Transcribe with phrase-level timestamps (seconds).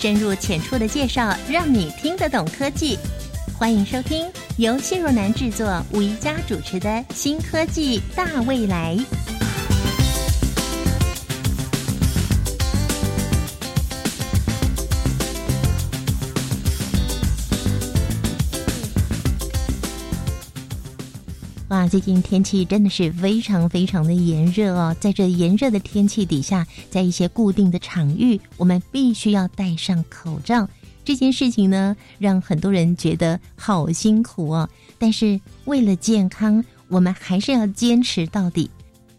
[0.00, 2.96] 深入浅出的介绍，让你听得懂科技。
[3.58, 8.96] 欢迎收听由谢若楠制作、吴一佳主持的《新科技大未来》。
[21.78, 24.96] 哇，最近天气真的是非常非常的炎热哦！
[24.98, 30.68] 在这炎热的天气底下，在一些固定的场域，我们必须要戴上口罩。
[31.04, 34.68] 这件事情呢，让很多人觉得好辛苦哦。
[34.98, 38.68] 但是为了健康，我们还是要坚持到底。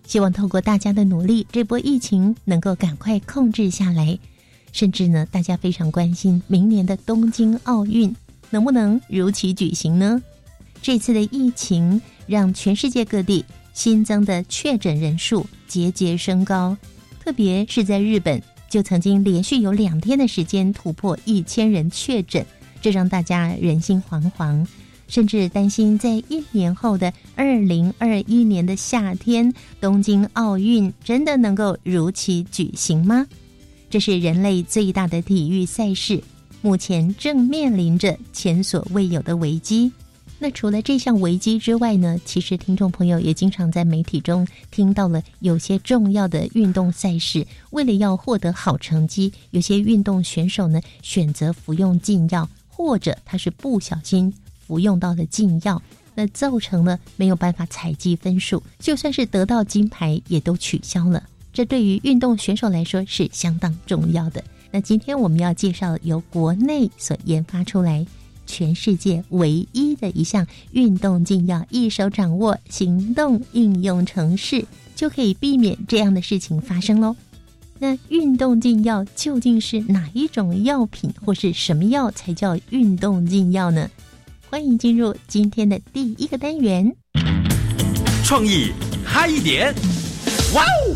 [0.06, 4.20] 希望透过大家的努力，这波疫情能够赶快控制下来。
[4.74, 8.14] 甚至呢，大家非常关心明年的东京奥运
[8.50, 10.22] 能不能如期举行呢？
[10.82, 13.44] 这次的疫情让全世界各地
[13.74, 16.78] 新增的确诊人数节节升高，
[17.20, 22.46] 特别是在日本，就曾经连续有两天的时间突破一千人确诊，
[22.84, 24.64] 这让大家人心惶惶，
[25.08, 33.26] 甚至担心在一年后的二零二一年的夏天，东京奥运真的能够如期举行吗？
[33.90, 36.22] 这是人类最大的体育赛事，
[36.62, 39.92] 目前正面临着前所未有的危机。
[40.42, 42.18] 那除了这项危机之外呢？
[42.24, 54.34] 其实听众朋友也经常在媒体中听到了有些重要的运动赛事，为了要获得好成绩，有些运动选手呢选择服用禁药，或者他是不小心
[54.66, 55.82] 服用到了禁药，
[56.16, 61.22] 那造成了没有办法采集分数，就算是得到金牌也都取消了。
[61.52, 64.42] 这对于运动选手来说是相当重要的。
[64.72, 68.06] 那今天我们要介绍由国内所研发出来。
[68.50, 77.16] 全世界唯一的一项运动禁药，一手掌握行动应用程式，就可以避免这样的事情发生喽。
[77.78, 83.90] 那运动禁药究竟是哪一种药品，或是什么药才叫运动禁药呢？
[84.50, 86.92] 欢迎进入今天的第一个单元，
[88.26, 88.72] 创意
[89.06, 89.74] 嗨一点，
[90.56, 90.94] 哇哦！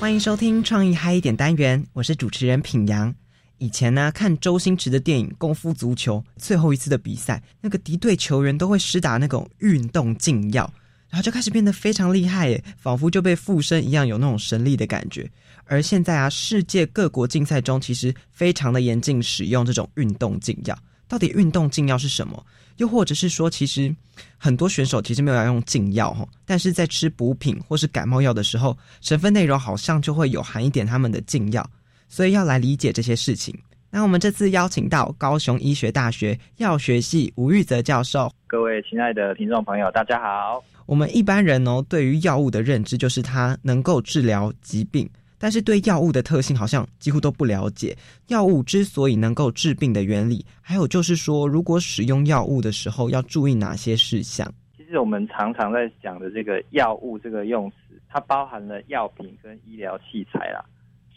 [0.00, 3.14] 欢迎收听创意嗨一点单元，我是主持人品阳。
[3.58, 10.70] 以前呢，看周星驰的电影《功夫足球》最后一次的比赛，那个敌对球员都会施打那种运动禁药，
[11.08, 15.30] 然后就开始变得非常厉害耶，仿佛就被附身一样，有那种神力的感觉。
[15.64, 20.78] 而现在啊，世界各国竞赛中其实非常的严禁使用这种运动禁药。
[21.08, 22.44] 到底运动禁药是什么？
[22.76, 23.94] 又或者是说，其实
[24.36, 31.68] 很多选手其实没有要用禁药哈，但是在吃补品或是感冒药的时候，成分内容好像就会有含一点他们的禁药。
[32.08, 33.54] 所以要来理解这些事情，
[33.90, 38.30] 那我们这次邀请到高雄医学大学药学系吴玉泽教授。
[38.46, 40.62] 各位亲爱的听众朋友，大家好。
[40.86, 47.96] 我们一般人哦，对于药物的认知就是它能够治疗疾病，但是对药物的特性好像几乎都不了解。
[48.28, 54.48] 药物之所以能够治病的原理，还有就是说，如果使用药物的时候要注意哪些事项？
[54.76, 57.76] 其实我们常常在讲的这个药物这个用词，
[58.08, 60.64] 它包含了药品跟医疗器材啦。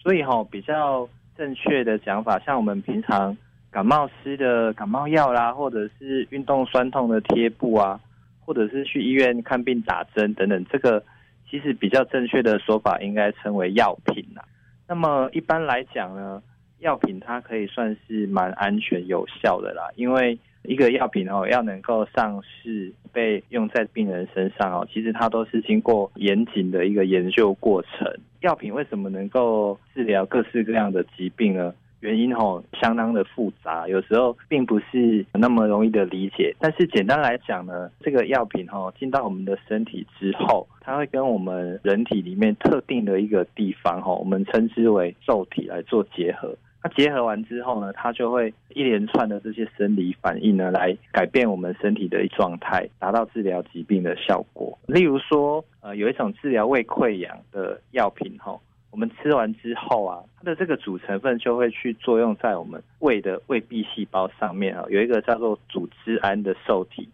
[0.02, 3.36] 所以哈，比较正确的讲法，像我们平常
[3.70, 8.00] 感冒吃的感冒药啦，或者是运动酸痛的贴布啊，
[8.46, 11.04] 或者是去医院看病打针等等，这个
[11.50, 14.44] 其实比较正确的说法应该称为药品啦。
[14.88, 16.42] 那么一般来讲呢，
[16.80, 28.08] 药品它可以算是蛮安全有效的啦，因为一个药品哦要能够上市被用在病人身上哦，其实它都是经过严谨的一个研究过程。
[28.42, 31.74] 药品为什么能够治疗各式各样的疾病呢？
[32.02, 36.56] 原因吼相当的复杂，有时候并不是那么容易的理解。
[36.58, 46.56] 但是简单来讲呢，这个药品吼进到我们的身体之后，它会跟我们人体里面特定的一个地方吼，我们称之为受体来做结合。
[46.82, 54.80] 那结合完之后呢，它就会一连串的这些生理反应呢，来改变我们身体的状态，达到治疗疾病的效果。
[54.88, 67.10] 例如说，呃，有一种治疗胃溃疡的药品，吼，我们吃完之后啊，它的这个主成分就会去作用在我们胃的胃壁细胞上面啊，有一个叫做组织胺的受体。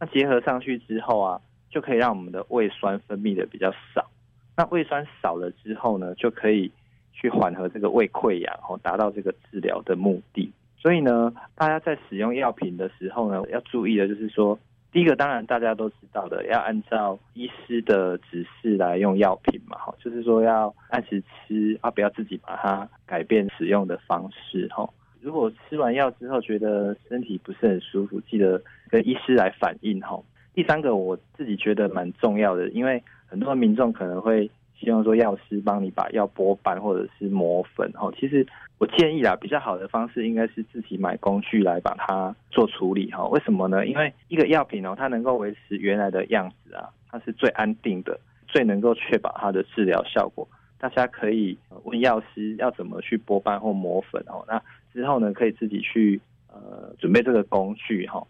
[0.00, 1.38] 那结合上去之后啊，
[1.68, 4.08] 就可以让我们的胃酸分泌的比较少。
[4.56, 6.72] 那胃酸少了之后呢，就可以。
[7.20, 10.50] 去缓和这个胃溃疡，哦，达到这个治疗的目的。
[10.78, 14.58] 所以呢，大家在使用药品的时候呢，要注意的就是说，
[14.90, 24.88] 第一个当然大家都知道的，要按照医师的指示来用药品嘛，哈，就是说要按时吃，啊，不要自己把它改变使用的方式，哈。
[25.20, 30.18] 如果吃完药之后觉得身体不是很舒服，记得跟医师来反映，哈。
[30.54, 34.50] 第三个我自己觉得蛮重要的，因为很多民众可能会。
[34.80, 38.10] 希望说药师帮你把药拨瓣或者是磨粉哦。
[38.18, 38.46] 其实
[38.78, 43.26] 我建议啊，比较好的方式应该是自己买工具来把它做处理哈。
[43.28, 43.86] 为什么呢？
[43.86, 48.18] 因为一个药品哦，它能够维持原来的样子啊，它是最安定的，
[48.48, 50.48] 最能够确保它的治疗效果。
[50.78, 54.42] 大家可以问药师要怎么去拨瓣或磨粉哦。
[54.48, 54.62] 那
[54.94, 56.18] 之后呢，可以自己去
[56.48, 58.26] 呃准备这个工具哈，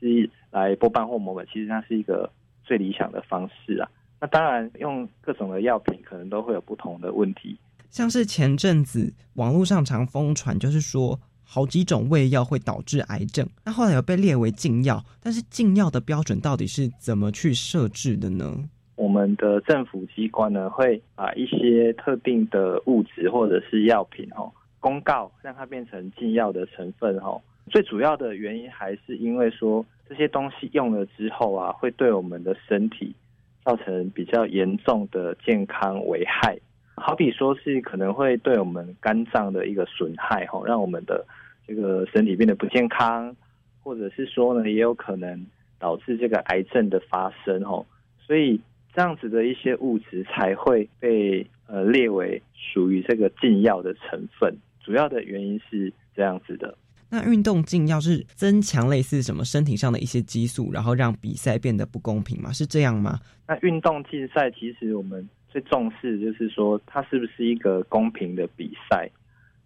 [0.00, 1.46] 是来拨瓣或磨粉。
[1.52, 2.28] 其实它是一个
[2.64, 3.88] 最理想的方式啊。
[4.24, 7.58] 那当然，用各种的药品可能都会有不同的问题。
[7.90, 13.46] 像是前阵子网络上常疯传，就是说好几种胃药会导致癌症。
[13.62, 18.64] 那后来有被列为禁药，但是禁药的标准到底是怎么去设置的呢？
[18.96, 24.50] 我们的政府机关呢，会把一些特定的物质或者是药品哦，
[24.80, 27.38] 公告让它变成禁药的成分哦。
[27.70, 33.14] 最主要的原因还是因为说这些东西用了之后啊，会对我们的身体。
[33.64, 36.58] 造成比较严重的健康危害，
[36.96, 41.24] 好比说是可能会对我们肝脏的一个损害，吼，让我们的
[41.66, 43.34] 这个身体变得不健康，
[43.82, 45.46] 或者是说呢，也有可能
[45.78, 47.86] 导致这个癌症的发生，吼，
[48.18, 48.60] 所以
[48.92, 56.76] 这样子的一些物质才会被呃列为属于这个禁药的成分，主要的原因是这样子的。
[57.14, 62.52] 那运动禁药是增强类似什么身体上的一些激素，然后让比赛变得不公平吗？
[62.52, 63.20] 是这样吗？
[63.46, 69.08] 那运动竞赛其实我们最重视就是说，它是不是一个公平的比赛？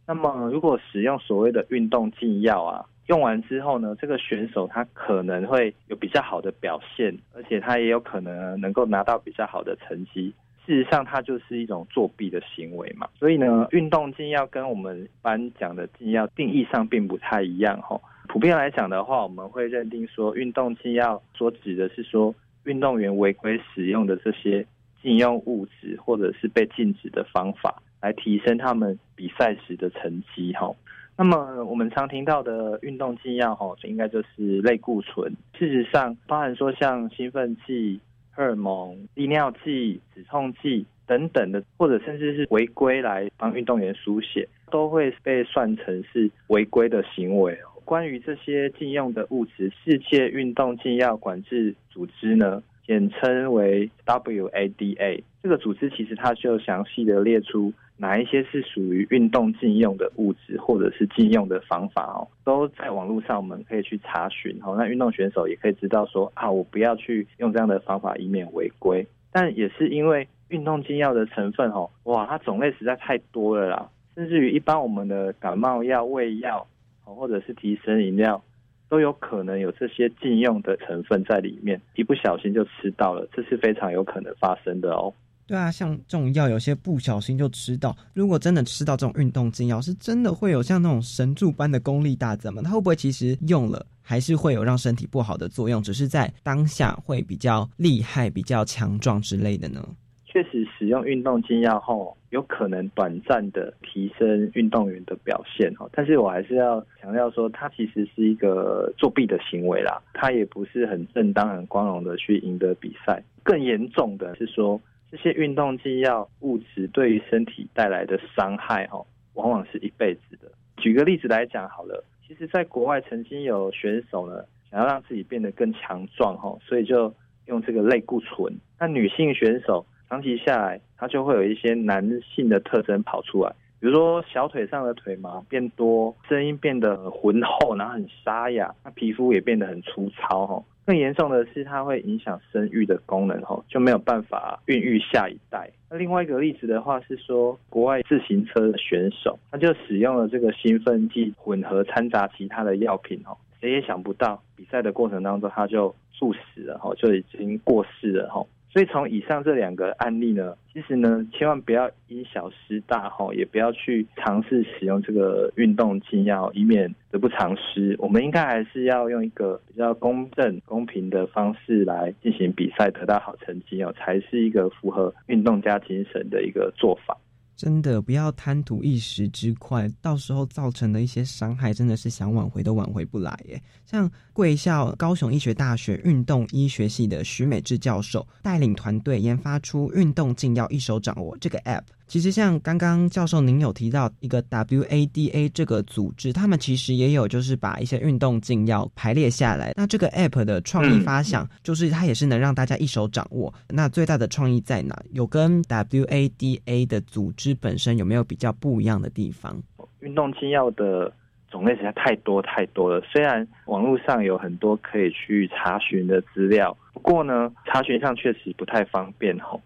[0.06, 10.34] 那么如果使用所谓的运动禁药啊，用完之后呢，这个选手他可能会有比较好的表现，而且他也有可能能够拿到比较好的成绩。
[10.68, 13.08] 事实上，它就是一种作弊的行为嘛。
[13.18, 17.98] 所以呢，运动禁药跟我们一般讲的禁药定义上并不太一样哈。
[18.28, 22.34] 普遍来讲的话，我们会认定说，运动禁药所指的是说，
[22.64, 24.66] 运动员违规使用的这些
[25.00, 30.70] 禁用物质，或者是被禁止的方法，来提升他们比赛时的成绩哈。
[31.16, 35.32] 那么我们常听到的运动禁药哈，应该就是类固醇。
[35.58, 37.98] 事实上，包含说像兴奋剂。
[38.38, 47.58] 荷尔蒙、利尿剂、止痛剂等等的，或者甚至是违规来帮运动员输血，都会被算成是违规的行为。
[47.84, 55.20] 关于这些禁用的物质，世界运动禁药管制组织呢，简称为 WADA。
[55.42, 57.72] 这个组织其实它就详细的列出。
[58.00, 64.76] 哪一些是属于运动禁用的物质，或者是禁用的方法哦，都在网络上我们可以去查询哦。
[64.78, 69.04] 那运动选手也可以知道说啊，我不要去用这样的方法，以免违规。
[69.32, 76.66] 但也是因为运动禁药的成分哦，哇，它种类实在太多了啦，甚至于一般我们的感冒药、胃药，
[77.04, 78.42] 或者是提神饮料，
[78.88, 85.12] 都有可能有这些禁用的成分在里面，一不小心就吃到了，这是非常有可能发生的哦。
[85.48, 87.96] 对啊，像这种药，有些不小心就吃到。
[88.12, 92.60] 如果真的吃到这种运动禁药，是真的会有像那种神助般的功力大增吗？
[92.62, 99.82] 它会不会其实用了还是会有让身体不好的作用，只是在当下会比较厉害、比较强壮之类的呢？
[100.26, 105.88] 确实，使用运动禁药后，有可能短暂的提升运动员的表现哦。
[105.94, 113.22] 但是我还是要强调说，它其实是一个作弊的行为啦，它也不是很正当、很光荣的去赢得比赛。
[113.42, 114.78] 更严重的是说。
[115.10, 119.02] 这些运动禁药物质对于身体带来的伤害，哈，
[119.34, 120.50] 往往是一辈子的。
[120.76, 127.12] 举个例子来讲好了，其实，在国外曾经有选手呢，想要让自己变得更强壮，哈，所以就
[127.46, 128.54] 用这个类固醇。
[128.78, 140.62] 那女性选手长期下来，她就会有一些男性的特征跑出来，比如说小腿上的腿毛变多，声音变得浑厚，然后很沙哑，那皮肤也变得很粗糙，哈。
[140.88, 145.70] 更严重的是，它会影响生育的功能，吼，就没有办法孕育下一代。
[145.90, 158.48] 那另外一个例子的话是说，国外自行车的选手，他就使用了这个兴奋剂混合掺杂其他的药品，吼，谁也想不到，比赛的过程当中他就猝死了，吼，就已经过世了，吼。
[158.70, 167.96] 所以从以上这两个案例呢，其实呢，千万不要因小失大哈，也不要去尝试使用这个运动禁药，以免得不偿失。
[167.98, 177.16] 我们应该还是要用一个比较公正、公平的方式来进行比赛，得到好成绩哦，才是一个符合运动家精神的一个做法。
[177.58, 183.60] 真的不要贪图一时之快，到时候造成的一些伤害，真的是想挽回都挽回不来耶。
[183.84, 199.74] 像贵校高雄医学大学运动医学系的徐美智教授带领团队研发出运动禁药一手掌握这个 App，其实像刚刚教授您有提到一个 WADA 这个组织，他们其实也有就是把一些运动禁药排列下来。
[199.76, 203.52] 那这个 App 的创意发想，就是它也是能让大家一手掌握。
[203.68, 204.98] 那最大的创意在哪？
[205.12, 209.62] 有跟 WADA 的组织本身有没有比较不一样的地方？
[210.00, 211.12] 运动禁药的
[211.50, 213.04] 种类实在太多太多了。
[213.12, 219.60] 虽然网络上有很多可以去查询的资料，不过呢，查询上确实不太方便吼。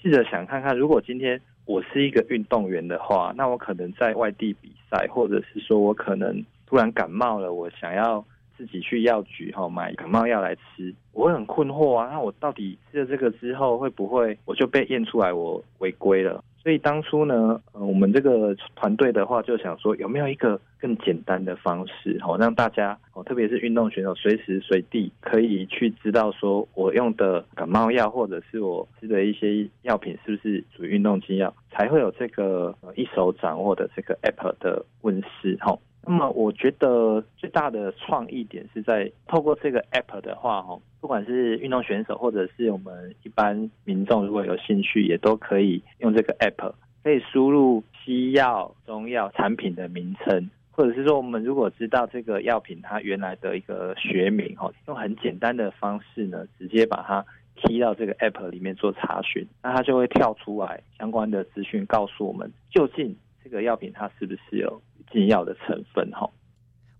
[0.00, 8.24] 试着想看看，如果今天我是一个运动员的话，那我可能在外地比赛，或者是说我可能突然感冒了，我想要
[8.56, 12.08] 自己去药局哈买感冒药来吃，我会很困惑啊。
[12.10, 16.42] 那我到底吃了这个之后，会不会我就被验出来我违规了？
[16.62, 35.78] 所以当初呢，呃，我们这个团队的话就想说，有没有一个更简单的方式，哦，让大家哦，特别是运动选手，随时随地可以去知道说，我用的感冒药或者是我吃的一些药品是不是属于运动禁药，才会有这个一手掌握的这个 app 的问世，哈。
[36.08, 46.72] 那么我觉得最大的创意点是在透过这个 app 的话，哦，不管是运动选手或者是我们一般民众，如果有兴趣，也都可以用这个 app，
[47.02, 57.22] 可以输入西药、中药产品的名称，或者是说我们如果知道这个药品它原来的一个学名，哦，用很简单的方式呢，直接把它
[57.56, 63.14] 踢到这个 app 里面做查询，那它就会跳出来相关的资讯，告诉我们究竟
[63.50, 64.82] 这个药品它是不是有。
[65.10, 66.30] 禁药的成分哈，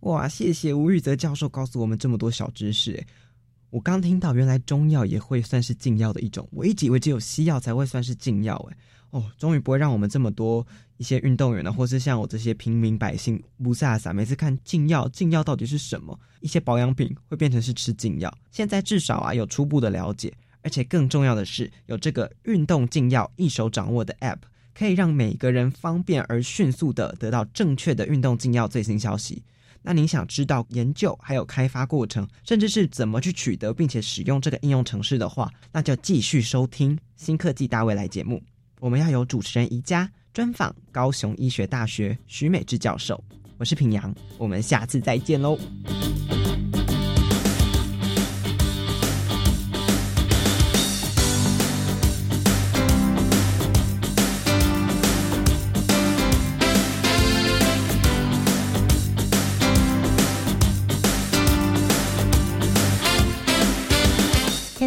[0.00, 0.26] 哇！
[0.26, 3.04] 谢谢吴玉泽教授告诉我们这么多小知识。
[3.68, 6.48] 我刚听到，原来中药也会算是禁药的一种。
[6.50, 8.76] 我一直以为只有西药才会算是禁药，哎，
[9.10, 14.10] 哦，终于不会让我们这么多一些运动员呢，或是像我这些平民百姓不飒飒。
[14.14, 16.18] 每次看禁药，禁药到底是什么？
[16.40, 18.34] 一些保养品会变成是吃禁药。
[18.50, 24.38] 现在至少啊有初步的了解，而且更重要的是有这个运动禁药一手掌握的 App。
[24.78, 29.42] 可以让每个人方便而迅速的得到正确的运动禁药最新消息。
[29.82, 38.40] 那您想知道研究还有开发过程，甚至是怎么去取得并且使用这个应用程式的话，那就继续收听新科技大未来节目。
[38.78, 43.22] 我们要有主持人宜家专访高雄医学大学徐美智教授。
[43.56, 45.58] 我是平阳，我们下次再见喽。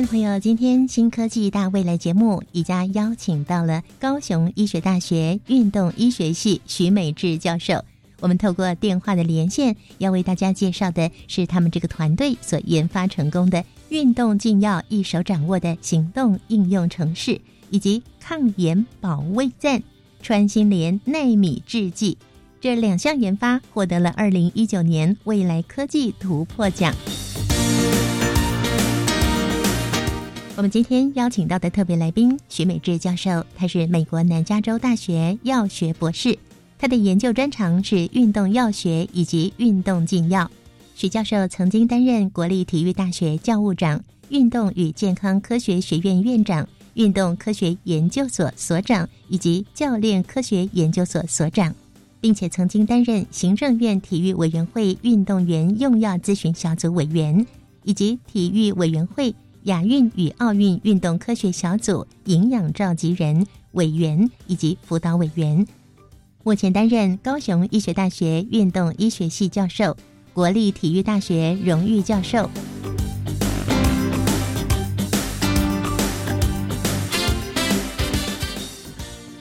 [0.08, 7.84] 朋友，今天新科技大未来节目，宜家邀请到了高雄医学大学运动医学系徐美智教授。
[8.20, 17.40] 我们透过电话的连线，要为大家介绍的是他们这个团队所研发成功的运动禁药一手掌握的行动应用程式，
[17.70, 19.82] 以及抗炎保卫战
[20.22, 22.18] 穿心莲纳米制剂
[22.60, 26.94] 这两项研发获得了二零一九年未来科技突破奖。
[30.62, 36.38] 我们今天邀请到的特别来宾徐美智教授，他是美国南加州大学药学博士，
[36.78, 40.48] 他的研究专长是运动药学以及运动禁药。
[40.94, 44.00] 徐教授曾经担任国立体育大学教务长、
[44.30, 51.74] 运动与健康科学学院院长、运动科学研究所所长以及教练科学研究所所长，
[52.20, 57.48] 并且曾经担任行政院体育委员会运动员用药咨询小组委员
[57.84, 59.34] 以及体育委员会。
[59.64, 65.68] 亚运与奥运运动科学小组营养召集人、委员以及辅导委员，
[66.44, 69.96] 目前担任高雄医学大学运动医学系教授、
[70.34, 72.50] 国立体育大学荣誉教授。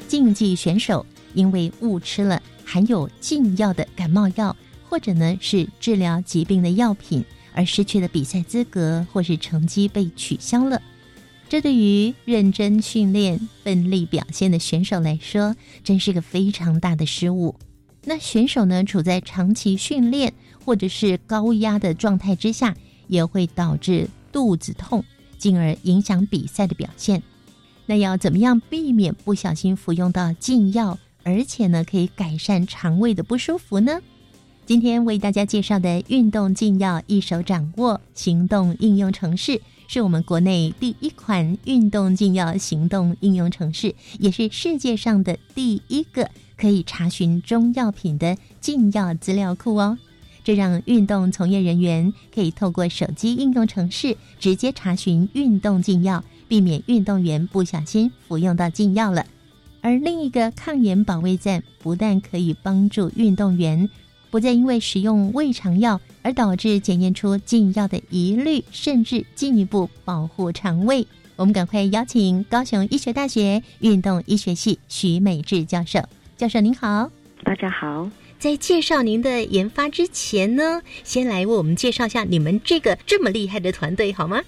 [0.06, 4.54] 竞技选手因为误吃了含有禁药的感冒药，
[4.86, 7.24] 或者呢是治疗疾病的药品。
[7.52, 10.80] 而失去了比赛资格，或是成绩被取消了，
[11.48, 17.56] 这对于认真训练、奋力表现的选手来说，真是个非常大的失误。
[18.04, 20.32] 那选手呢，处在长期训练
[20.64, 22.74] 或者是高压的状态之下，
[23.08, 25.04] 也会导致肚子痛，
[25.36, 27.22] 进而影响比赛的表现。
[27.86, 34.00] 那要怎么样避免不小心服用到禁药，而且呢，可以改善肠胃的不舒服呢？
[34.70, 49.98] 今天为大家介绍的运动禁药一手掌握行动应用程式，是我们国内第一款运动禁药行动应用程式，也是世界上的第一个可以查询中药品的禁药资料库哦。
[50.44, 59.26] 这让运动从业人员可以透过手机应用程式直接查询运动禁药，避免运动员不小心服用到禁药了。
[59.80, 63.90] 而另一个抗炎保卫战不但可以帮助运动员
[64.30, 71.06] 不再因为使用胃肠药而导致检验出禁药的疑虑，甚至进一步保护肠胃。
[71.36, 76.00] 我们赶快邀请高雄医学大学运动医学系徐美智教授。
[76.36, 77.10] 教授您好，
[77.42, 78.08] 大家好。
[78.38, 84.40] 在介绍您的研发之前呢，先来为我们介绍一下你们这个这么厉害的团队好吗？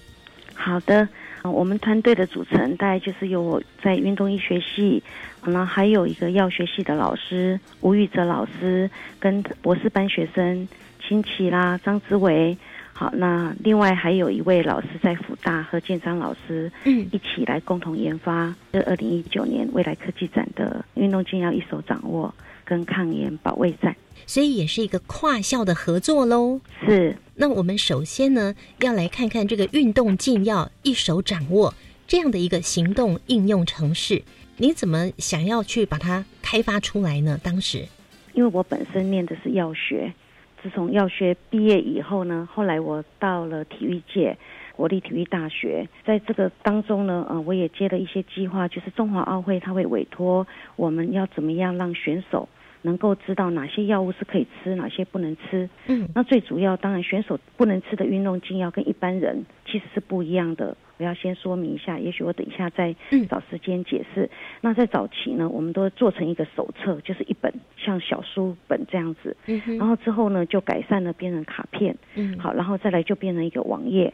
[0.53, 1.07] 好的。
[1.51, 5.03] 我们团队的组成大概就是有我在运动医学系，
[5.45, 10.67] 那还有一个药学系的老师吴玉哲老师，跟博士班学生
[11.05, 12.57] 秦琪啦、张之伟。
[12.95, 22.33] 好，那另外还有一位老师在辅大和建章老师，嗯，一起来共同研发这二零一九年未来科技展的运动健药一手掌握
[22.63, 23.95] 跟抗炎保卫战。
[24.25, 26.61] 所以也是一个跨校的合作喽。
[26.85, 31.73] 是，那我们首先呢，要来看看这个运动禁药一手掌握
[32.07, 34.23] 这样的一个行动应用程式，
[34.57, 37.37] 你怎么想要去把它开发出来呢？
[37.43, 37.85] 当时，
[38.33, 40.13] 因为我本身念的是药学，
[40.61, 44.37] 自从药学毕业以后呢，后来我到了体育界，
[44.75, 52.49] 国立体育大学，在这个当中呢，呃，我也接了一些计划，就是中华奥会他会委托我们要怎么样让选手。
[52.85, 55.69] 能够知道哪些药物是可以吃，哪些不能吃。
[55.87, 60.75] 嗯，那最主要当然选手不能吃的运动禁药跟一般人其实是不一样的。
[60.97, 62.93] 我要先说明一下，也许我等一下再
[63.29, 64.29] 找时间解释。
[64.59, 69.37] 那在早期呢，我们都做成一个手册，就是一本像小书本这样子。
[69.45, 71.95] 嗯然后之后呢，就改善了变成卡片。
[72.15, 72.37] 嗯。
[72.37, 74.13] 好，然后再来就变成一个网页。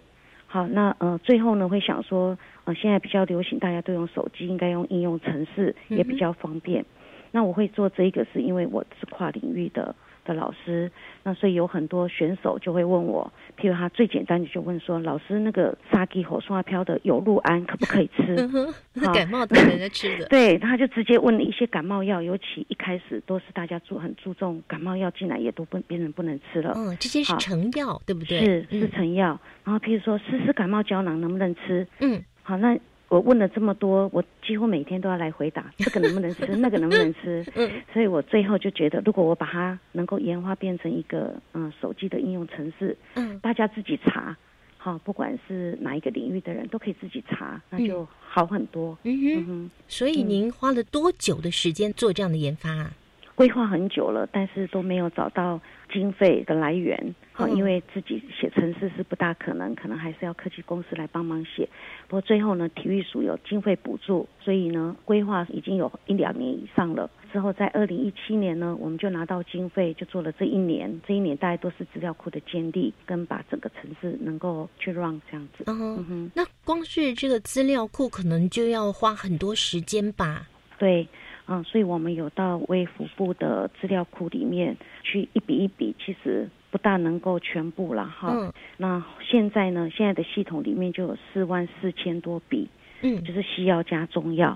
[0.52, 6.84] 好，那呃最后呢会想说，呃现在比较流行，大家都用手机，应该用应用程式也比较方便。
[7.30, 9.94] 那我会做这一个，是因为我是跨领域的
[10.30, 10.92] 的老师，
[11.24, 18.36] 那所以有很多选手就会问我，譬如他最简单的就问说，老师那个沙棘火刷飘的有鹿胺可不可以吃？
[19.14, 20.28] 感冒的人在吃的。
[20.30, 26.74] 对，他就直接问了一些感冒药，尤其一开始都是大家注很注重感冒药进来也都不别人不能吃了。
[26.76, 28.40] 嗯，这些是成药，对不对？
[28.40, 29.40] 是是成药。
[29.64, 31.88] 然后譬如说丝丝感冒胶囊能不能吃？
[32.02, 32.78] 嗯，好那。
[33.10, 37.44] 我问了这么多，我几乎每天都要来回答这个能不能吃，那个能不能吃。
[37.56, 44.38] 嗯，所以我最后就觉得，如果我把它能够研发变成一个嗯手机的应用程式，嗯，大家自己查，
[44.78, 48.98] 好，不管是哪一个领域的人都可以自己查，那就好很多。
[49.04, 52.94] 嗯哼，所以您花了多久的时间做这样的研发啊？
[53.40, 57.16] 规划很久了，但是都没有找到经费的来源。
[57.32, 61.66] 好，因为自己写程式是不大可能，可能还是要科技公司来帮忙写。
[62.10, 67.10] 不过最后呢，体育署有经费补助，所以呢，规划已经有一两年以上了。
[67.32, 71.00] 之后在二零一七年呢，我们就拿到经费，就做了这一年。
[71.08, 75.64] 这一年大概都是资料库的建立，跟把整个城市能够去 run 这样子。
[75.68, 80.46] 嗯哼，那光是这个资料库可能就要花很多时间吧？
[80.78, 81.08] 对。
[81.52, 88.32] 嗯，所以我们有到微服部的资料库里面去一笔一笔，其实不大能够全部了哈。
[88.32, 88.54] 嗯。
[88.78, 89.90] 那现在呢？
[89.90, 92.70] 现在的系统里面就有四万四千多笔，
[93.02, 94.56] 嗯，就是西药加中药。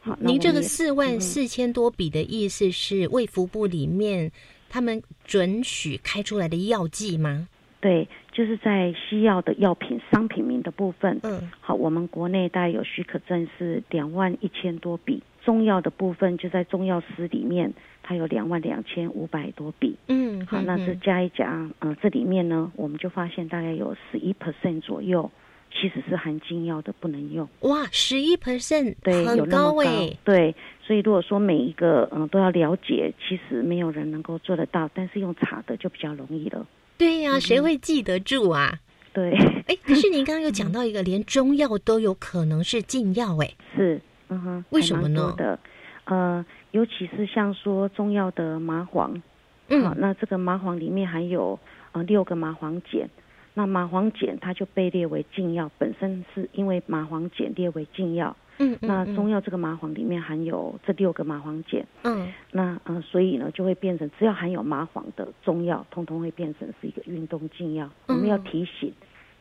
[0.00, 4.32] 好，您这个四万四千多笔的意思是卫福部里面
[4.68, 7.46] 他们准许开出来的药剂吗？
[7.80, 11.20] 对，就是在西药的药品商品名的部分。
[11.22, 11.48] 嗯。
[11.60, 15.22] 好，我们国内大概有许可证是两万一千多笔。
[15.44, 19.96] 中药的部分就在中药师里面，它有两万两千五百多笔。
[20.08, 25.30] 嗯，好，那这加一加，嗯，这里面呢，我们就发现大概有十一 percent 左右，
[25.72, 27.48] 其实是含禁药的，不能用。
[27.60, 30.16] 哇，十一 percent，对，很高诶。
[30.24, 30.54] 对，
[30.86, 36.66] 所以如果说每一个嗯都要了解，其实没有人能够做得到，但是用查的就比较容易了。
[36.96, 38.78] 对呀，谁会记得住啊？
[39.12, 39.32] 对。
[39.66, 44.00] 哎， 可是您刚刚又讲到一个，连中药都有可能是禁药，哎，是。
[44.32, 45.34] 嗯哼，为什么呢？
[45.36, 45.58] 的，
[46.04, 49.22] 呃，尤其是像说中药的麻黄，
[49.68, 51.58] 嗯，那这个麻黄里面含有
[51.92, 53.08] 呃六个麻黄碱，
[53.54, 68.92] 那麻黄碱它就被列为禁药，本身是因为麻黄碱列为禁药，嗯，那中药这个麻黄里面含有这六个麻黄碱，嗯，那呃所以呢就会变成只要含有麻黄的中药，通通会变成是一个运动禁药，我们要提醒。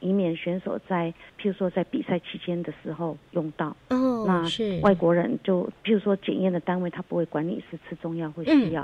[0.02, 4.80] 以免选手在，譬如说在比赛期间的时候用到，哦，那是。
[4.82, 8.84] 外国人就，譬如说检验的单位，他不会管你是吃中药或西药，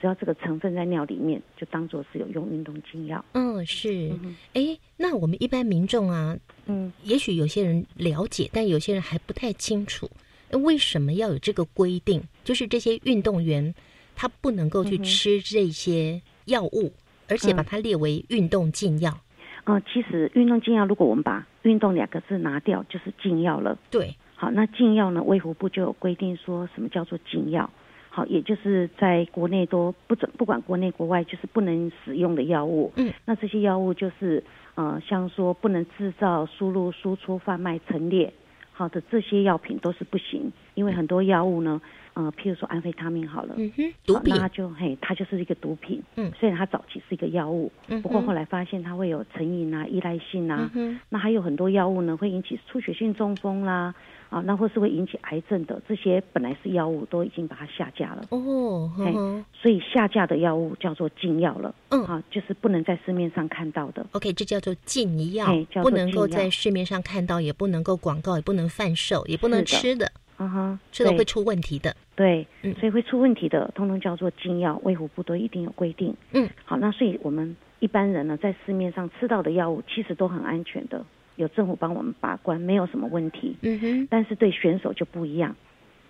[0.00, 3.24] 只要这个成分在尿里面，就当做是有用运动禁药。
[3.32, 4.10] 嗯，是，
[4.52, 10.10] 哎，那我们一般民众啊，嗯，也许有些人了解，但有些人还不太清楚，
[10.50, 12.22] 为什么要有这个规定？
[12.44, 13.74] 就是这些运动员
[14.14, 16.92] 他不能够去吃这些药物，
[17.28, 19.18] 而且把它列为运动禁药。
[19.66, 23.76] 嗯，其实运动禁药，如果我们把“运动”两个字拿掉，就是禁药了。
[23.90, 25.20] 对，好，那禁药呢？
[25.22, 27.68] 卫福部就有规定说什么叫做禁药？
[28.08, 32.92] 好，也就是在国内都不准，不管国内国外，就是不能使用的药物。
[32.96, 34.42] 嗯，那这些药物就是
[34.76, 38.32] 呃，像说不能制造、输入、输出、贩卖、陈列，
[38.72, 41.82] 好的这些药品都是不行，因为很多药物呢，
[42.16, 44.34] 呃，譬如说安非他命好了，嗯哼，毒品。
[44.34, 46.02] 那它就嘿，它就是一个毒品。
[46.14, 46.32] 嗯。
[46.40, 50.70] 虽然它早期是一个药物，嗯不过后来发现它会有成瘾啊、依赖性啊。
[50.72, 53.94] 嗯，那还有很多药物呢，会引起出血性中风啦，
[54.30, 58.24] 啊，那或是会引起癌症的，这些本来是药物，都已经把它下架了。
[58.30, 59.44] 哦，呵呵。
[59.52, 62.02] 所以下架的药物叫做禁药了，嗯。
[62.04, 64.06] 啊，就是不能在市面上看到的。
[64.12, 65.46] OK，这叫做禁药
[65.82, 71.94] 不能够在市面上看到，也不能够广告，也不能贩售，也不能吃的，啊哈，对吃了会出问题的。
[72.14, 76.14] 对嗯，所以会出问题的，通通叫做禁药，卫福部都一定有规定。
[76.32, 81.04] 嗯，好，那所以我们一般人呢，在市面上吃到的药物其实都很安全的，
[81.36, 83.56] 有政府帮我们把关，没有什么问题。
[83.62, 85.54] 嗯哼，但是对选手就不一样，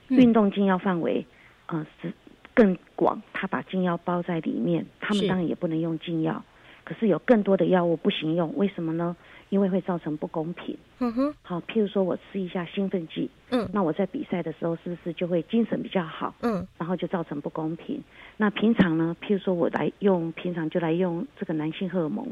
[0.09, 1.25] 嗯运动禁药范围，
[1.67, 2.12] 呃是
[2.55, 6.45] 更广，他把禁药包在里面，他们是当然也不能用禁药，
[6.85, 9.17] 可是有更多的药物不行用，为什么呢？
[9.48, 10.76] 因为会造成不公平。
[10.98, 16.35] 嗯哼，好，譬如说我吃一下兴奋剂，嗯那我在比赛的时候是不是就会精神比较好？
[16.42, 18.02] 嗯然后就造成不公平。
[18.37, 22.26] 那平常呢，譬如说我来用，平常就来用这个男性荷尔蒙，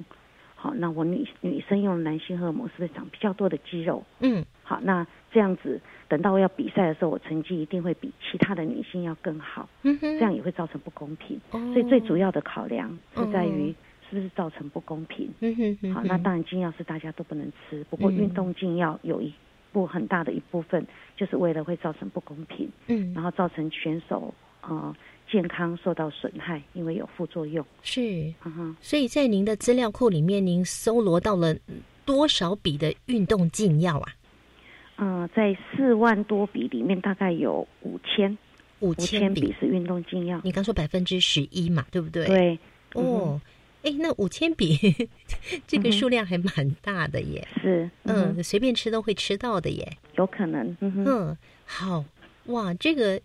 [0.54, 4.02] 好，那我女女生用男性荷尔蒙是不是长比较多的肌肉？
[4.20, 11.38] 嗯，好，那这样子等到我要比赛的时候，我成绩一定会比其他的女性要更好，嗯哼，这样也会造成不公平。
[11.50, 13.74] 哦，所以最主要的考量是在于嗯
[14.08, 15.28] 是不是造成不公平。
[15.40, 19.32] 嗯哼哼，好，那当然禁药是大家都不能吃，不过嗯运动禁药有一
[19.72, 20.86] 部很大的一部分
[21.16, 22.68] 就是为了会造成不公平。
[22.86, 24.94] 嗯然后造成选手呃
[25.30, 27.64] 健康受到损害，因为有副作用。
[27.82, 28.00] 是，
[28.44, 31.56] 嗯哼，所以在您的资料库里面，您搜罗到了
[32.04, 34.12] 多少笔的运动禁药啊？
[34.96, 38.38] 呃，在四万多笔里面，大概有五千
[38.78, 39.52] 五五千笔。
[39.58, 40.40] 是运动禁药。
[40.44, 42.26] 你刚说百分之十一嘛，对不对？。
[42.26, 42.58] 对，
[42.94, 43.40] 嗯哦，
[43.84, 44.76] 哎，那五千笔
[45.66, 47.46] 这个数量还蛮大的耶。
[47.60, 49.96] 是，嗯，嗯，随便吃都会吃到的耶。
[50.16, 52.04] 有可能，嗯哼，嗯，好
[52.46, 53.20] 哇，这个，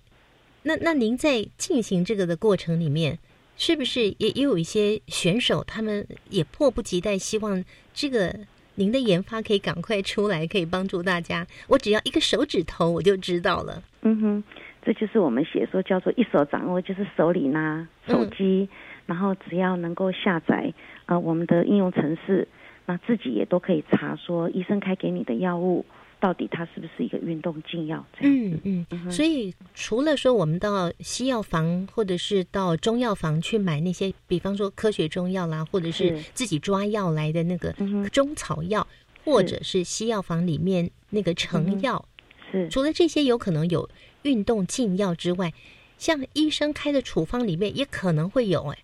[0.64, 3.18] 那那您在进行这个的过程里面，
[3.58, 8.36] 是不是也也有一些选手，他们也迫不及待，希望这个
[8.76, 11.48] 您的研发可以赶快出来，可以帮助大家。
[11.68, 13.82] 我只要一个手指头，我就知道了。
[14.02, 14.44] 嗯哼，
[14.84, 18.68] 这就是我们写说叫做一手掌握，就是手里拿手机，
[19.10, 20.72] 然后只要能够下载
[21.08, 22.48] 呃我们的应用程式，
[22.86, 25.84] 那自己也都可以查说医生开给你的药物
[26.20, 28.36] 到底它是不是一个运动禁药这样。
[28.36, 28.86] 嗯嗯。
[28.92, 29.12] 嗯。
[29.12, 36.32] 所以除了说我们到西药房或者是到中药房去买那些，比方说科学中药啦，或者是是。
[36.36, 37.74] 自己抓药来的那个
[38.12, 38.88] 中草药，
[39.26, 42.06] 或者是西药房里面那个成药，
[42.52, 42.70] 是。
[42.70, 43.90] 除了这些有可能有
[44.22, 45.52] 运动禁药之外，
[45.98, 48.78] 像医生开的处方里面也可能会有哎、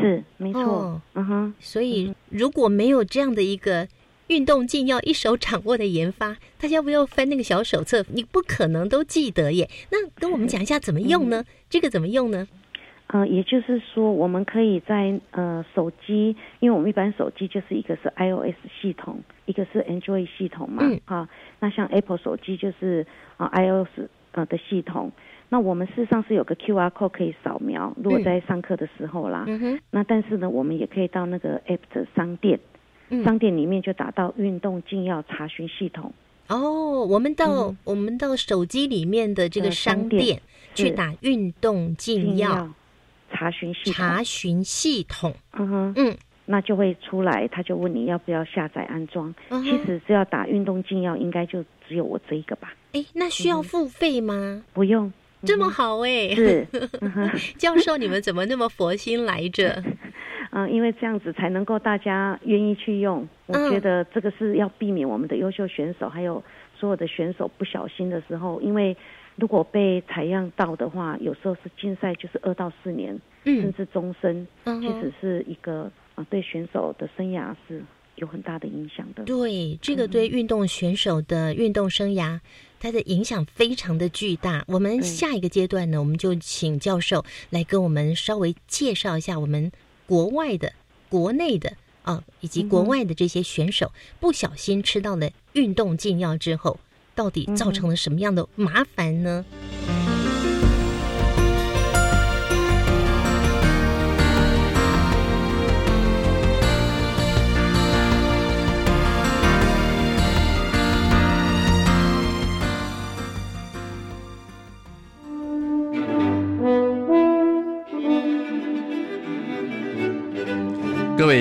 [0.00, 3.86] 是没错，哦嗯哼，所以如果没有这样的一个
[4.28, 9.68] 运动禁药一手掌握的研发，大家不要翻那个小手册，你不可能都记得耶。
[9.90, 11.44] 那跟我们讲一下怎么用呢？
[11.68, 12.46] 这个怎么用呢？
[13.08, 23.04] 呃，也就是说，我们可以在呃手机，因为我们一般手机就是一个是 iOS 系统，一个是 Android 系统嘛，嗯啊，那像 Apple 手机就是
[23.36, 25.10] 啊、呃 iOS 呃的系统。
[25.52, 32.58] 那我们事实上是有个 QR code 可以扫描，如果嗯在上课的时候啦，嗯哼，那但是呢，我们也可以到那个 App 的商店，
[33.08, 33.24] 嗯。
[33.24, 36.12] 商店里面就打到运动禁药查询系统，
[36.48, 37.76] 哦，我们到、嗯。
[37.82, 40.40] 我们到手机里面的这个呃商商店
[40.74, 42.72] 去打运动禁药
[43.32, 49.34] 查询系统，查询系统，嗯哼，嗯，那就会出来，他就问你要不要下载安装。
[49.64, 54.62] 其实只要打运动禁药，应该就只有我这一个吧，哎，那需要付费吗？
[54.72, 55.12] 不用。
[55.44, 56.66] 这么好哎、是，
[57.00, 59.82] 嗯，教授，你们怎么那么佛心来着？
[60.52, 63.26] 嗯，因为这样子才能够大家愿意去用。
[63.46, 66.42] 我嗯觉得这个是要避免我们的优秀选手还有
[66.74, 68.96] 所有的选手不小心的时候，因为
[69.36, 73.10] 如果被采样到的话，有时候是禁赛就是二到四年，
[73.44, 77.80] 甚嗯，至终身，其实是一个啊对选手的生涯是
[78.20, 79.24] 有很大的影响的。
[79.24, 82.38] 对，这个对运动选手的运动生涯，
[82.78, 84.64] 它的影响非常的巨大。
[84.68, 89.72] 我们下一个阶段呢，我们就请教授来跟我们稍微介绍一下我们
[90.06, 90.72] 国外的、
[91.08, 96.78] 国内的啊，以及国外的这些选手，不小心吃到了运动禁药之后，
[97.14, 99.44] 到底造成了什么样的麻烦呢？
[99.50, 99.79] 各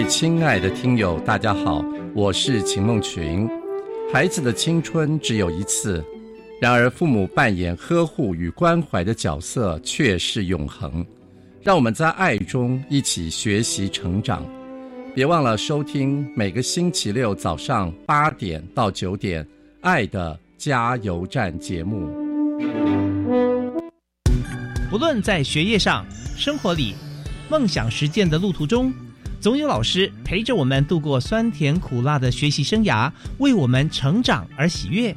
[0.08, 1.84] 亲爱的听友，大家好，
[2.14, 3.48] 我是秦梦群。
[4.12, 6.04] 孩子的青春只有一次，
[6.62, 11.06] 然而父母扮演呵护与关怀的角色却是永恒。
[11.62, 14.46] 让我们在爱中一起学习成长。
[15.14, 19.44] 别忘了收听每个星期六早上八点到九点
[19.82, 22.10] 《爱的加油站》节目。
[24.90, 26.06] 不论在学业上、
[26.38, 26.96] 生活里、
[27.50, 28.92] 梦想实践的路途中。
[29.42, 35.16] 总有老师陪着我们度过酸甜苦辣的学习生涯，为我们成长而喜悦。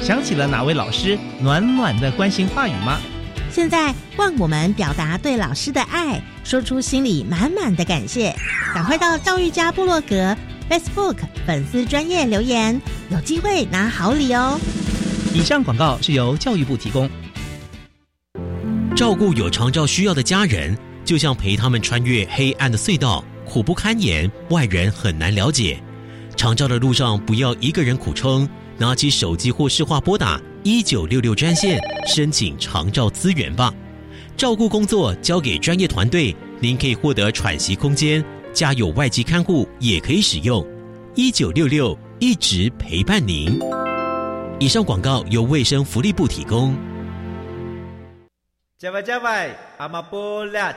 [0.00, 2.98] 想起了哪位老师暖暖的关心话语吗？
[3.52, 8.34] 现在换我们表达对老师的爱，说出心里满满的感谢。
[8.74, 10.36] 赶快到教育家部落格
[10.68, 14.58] Facebook 粉丝专业留言，有机会拿好礼哦。
[15.32, 17.08] 以上广告是由教育部提供。
[18.96, 23.24] 照顾有长照需要的家人，就像陪他们穿越黑暗的隧道。
[23.52, 25.78] 苦不堪言，外人很难了解。
[26.34, 33.70] 长照的路上，不要一个人苦撑，拿起手机或视话拨打一九六六专线，申请长照资源吧。
[34.38, 38.24] 照顾工作交给专业团队，您可以获得喘息空间。
[38.54, 40.66] 家有外籍看护也可以使用
[41.14, 43.60] 一九六六，一直陪伴您。
[44.60, 46.74] 以上广告由卫生福利部提供。
[48.78, 50.74] 加外加外，阿玛波拉，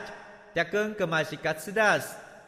[0.54, 2.14] 扎根格玛西卡斯达斯。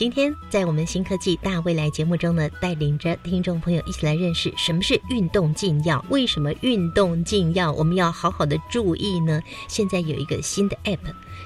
[0.00, 9.42] 今天在我们新科技大未来节目中呢，带领着听众朋友一起来认识什么是运动禁药，为什么运动禁药我们要好好的注意呢？
[9.68, 10.96] 现在有一个新的 App，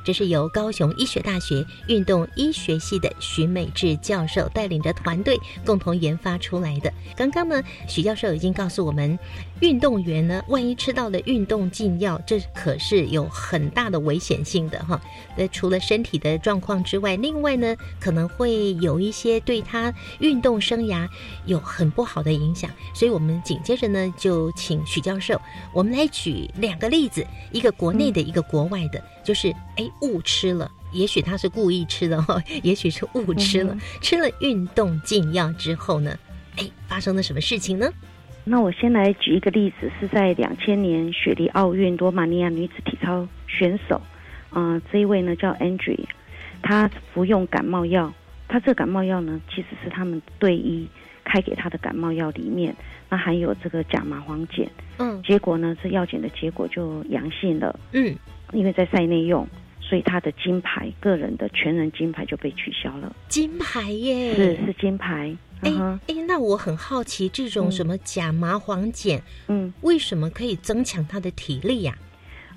[0.05, 6.93] 这是由高雄医学大学运动医学系的徐美智教授带领着团队共同研发出来的。
[7.17, 9.19] 刚刚呢，徐教授已经告诉我们，
[9.61, 15.01] 运动员呢，万一吃到了运动禁药，这可是有很大的危险性的哈。
[15.37, 18.75] 那除了身体的状况之外，另外呢，可能会。
[18.85, 21.09] 有一些对他运动生涯
[21.47, 25.41] 有很不好的影响，所以我们紧接着呢就请许教授，
[25.73, 36.17] 我们来举两个例子，一个国内的，一个国外的，就是哎误吃了，也许他是故意吃的哈， 也许是误吃了，吃了运动禁药之后呢，
[36.57, 37.89] 哎发生了什么事情呢？
[38.45, 44.01] 那我先来举一个例子，是在两千年雪梨奥运罗马尼亚女子体操选手，
[44.51, 45.99] 啊这一位呢叫 Andrew，
[46.63, 48.13] 她服用感冒药。
[48.47, 50.87] 她这感冒药呢，其实是他们队医
[51.25, 52.77] 开给她的感冒药里面，
[53.09, 54.67] 那含有这个甲麻黄碱。
[54.99, 57.75] 嗯，结果呢，这药检的结果就阳性了。
[57.93, 58.15] 嗯，
[58.53, 59.49] 因为在赛内用，
[59.87, 63.15] 所以他的金牌，个人的全人金牌就被取消了。
[63.29, 65.37] 金牌耶，是是金牌。
[65.61, 65.71] 哎
[66.09, 71.95] 哎，那我很好奇，这种什么甲麻黄碱，嗯，为什么可以增强他的体力呀？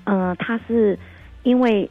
[0.04, 0.98] 呃，他是
[1.42, 1.90] 因为。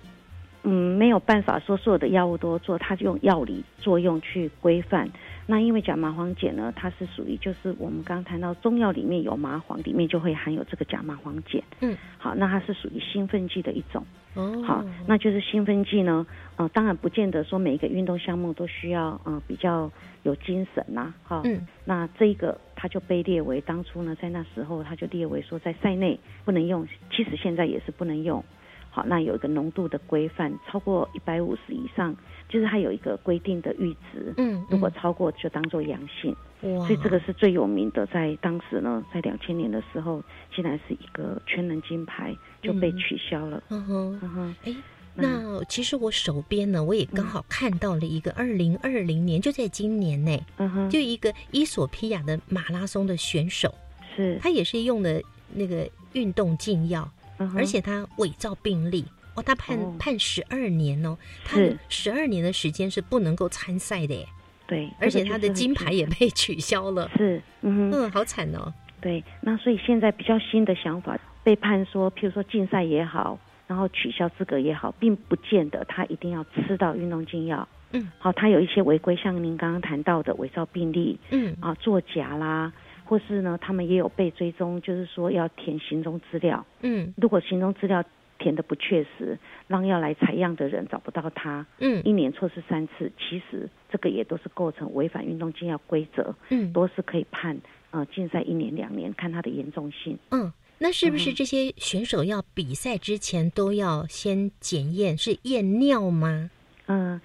[0.70, 5.10] 嗯，没有办法说所有的药物都做，他就用药理作用去规范。
[5.50, 11.64] 那因为甲麻黄碱呢，它是属于就是我们刚刚谈到中药里面有麻黄，里面就会含有这个甲麻黄碱。
[11.80, 14.06] 嗯，好，那它是属于兴奋剂的一种。
[14.34, 19.90] 哦，好，那就是兴奋剂呢，呃，当然不见得说每一个运动项目都需要呃比较
[20.24, 21.42] 有精神呐，哈。
[21.46, 28.44] 嗯，那这个它就被列为当初呢，在那时候它就列为说在赛内不能用，其实现在也是不能用。
[28.90, 32.16] 好，那有一个浓度的规范，超过一百五十以上，
[32.50, 34.34] 就是它有一个规定的阈值。
[34.38, 36.36] 嗯，如果超过就当做阳性。
[36.62, 43.62] 哇，所以这个是最有名的，在当时呢，在两千年的时候，竟然是一个全能金牌就被取消了。
[43.70, 44.56] 嗯哼，嗯哼。
[44.64, 44.76] 哎，
[45.14, 53.74] 那其实我手边呢，我也刚好看到了一个二零二零年，就在今年呢，嗯哼，就一个伊索皮亚的马拉松的选手，
[54.16, 55.22] 是他也是用的
[55.54, 57.08] 那个运动禁药。
[57.56, 59.06] 而且他伪造病历，
[59.38, 64.28] 哦，他判判十二年哦，他十二年的时间是不能够参赛的耶。
[64.66, 67.10] 对，而且他的金牌也被取消了。
[67.16, 68.74] 是，嗯嗯，好惨哦。
[69.00, 77.66] 对，那所以现在比较新的想法，被判说，譬如说竞赛也好，然后取消资格也好，并不见得他一定要吃到运动禁药。
[77.92, 82.74] 嗯，好，他有一些违规，像您刚刚谈到的伪造病例，嗯啊，作假啦，
[83.06, 86.66] 或是呢，他们也有被追踪，就是说要填行踪资料。
[86.82, 88.04] 嗯如果行踪资料
[88.38, 97.58] 填的不确实，让要来采样的人找不到他，嗯一年错失三次，其实这个也都是构成违反运动禁药规则，嗯都是可以判
[97.92, 100.18] 呃禁赛一年两年，看他的严重性。
[100.32, 106.50] 嗯，那是不是嗯这些选手要比赛之前都要先检验，是验尿吗？
[106.88, 107.20] 嗯、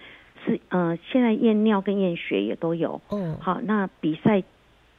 [0.45, 3.01] 是呃，现在验尿跟验血也都有。
[3.09, 4.43] 哦，好，那比赛，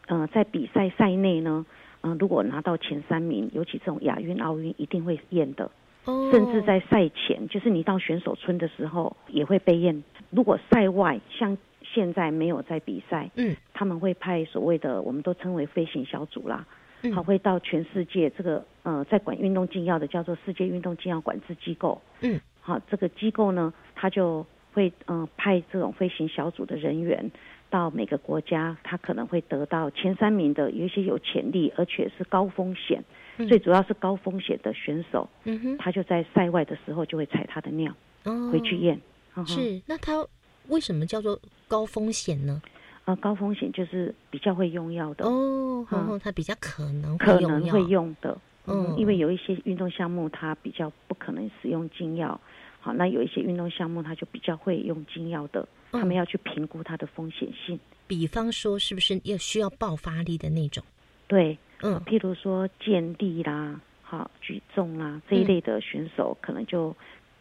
[0.08, 1.66] 呃，在比赛赛内呢，
[2.02, 5.70] 嗯、如果拿到前三名，尤其这种亚运、奥运，一定会验的。
[6.06, 10.04] 哦，甚至在赛前，就是你到选手村的时候也会被验。
[10.30, 16.66] 如果赛外，像现在没有在比赛，嗯，他们会派所谓的我们都称为飞行小组啦，
[17.04, 27.32] 嗯好，会到全世界这个呃在管运动禁药的叫做世界运动禁药管制机构，嗯，好，这个机构呢，他就会呃派这种飞行小组的人员。
[27.74, 33.04] 到每个国家，他可能会得到前三名的，有一些有潜力，而且是高风险，
[33.38, 33.48] 嗯。
[33.48, 37.92] 最主要是高风险的选手，嗯哼，他就在赛外的时候就会采他的尿
[38.26, 38.52] 哦。
[38.52, 39.02] 回去验。
[39.48, 40.24] 是，那他
[40.68, 42.62] 为什么叫做高风险呢？
[43.06, 45.98] 啊，高风险就是比较会用药的，哦，嗯。
[45.98, 48.30] 然后他比较可能可能会用的。
[48.68, 52.40] 嗯嗯，因为有一些运动项目他比较不可能使用禁药，
[52.80, 57.80] 好，那有一些运动项目他就比较会用禁药的，他们嗯要去评估它的风险性。
[58.06, 60.84] 比方说，是不是要需要爆发力的那种？
[61.28, 66.96] 对，嗯譬如说健力啦、好举重啦这一类的选手，可能就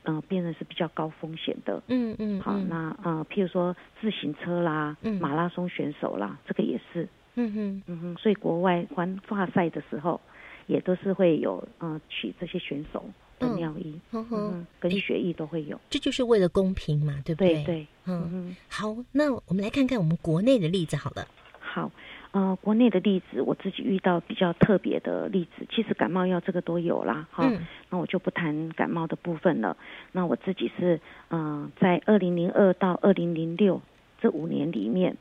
[0.04, 1.82] 嗯、呃变成是比较高风险的。
[1.88, 10.20] 嗯嗯，好，嗯那呃，譬如说自行车啦、嗯马拉松选手啦，这个也是，嗯哼，嗯哼，所以国外环发赛的时候，
[10.66, 13.04] 也都是会有呃取这些选手
[13.48, 17.54] 尿液，嗯哼，跟血液都会有，这就是为了公平嘛，对不对？
[17.54, 21.26] 对对，嗯嗯，好，那我们来看看我们国内的例子好了。
[21.60, 21.90] 好。
[22.32, 29.76] 呃，国内的例子，我自己遇到比较特别的例子，其实感冒药这个都有啦，哈、嗯那我就不谈感冒的部分了。
[30.12, 33.82] 那我自己是，嗯、在二零零二到二零零六
[34.18, 35.14] 这五年里面，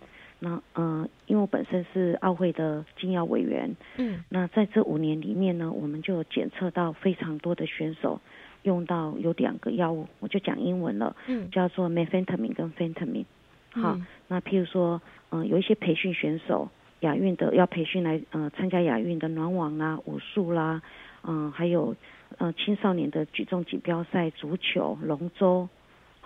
[0.43, 8.19] 那呃，因为我本身是奥会的禁药委员，嗯那在这五年里面呢，我们就检测到非常多的选手
[8.63, 13.25] 用到有两个药物，我就讲英文了，嗯叫做 methamphetamine 跟 phentermine。
[13.69, 14.99] 好，嗯那譬如说，
[15.29, 16.69] 嗯、有一些培训选手，
[17.01, 20.81] 亚运的要培训来呃参加亚运的暖网啦、武术啦，
[21.23, 21.95] 嗯、还有
[22.39, 25.69] 呃青少年的举重锦标赛、足球、龙舟。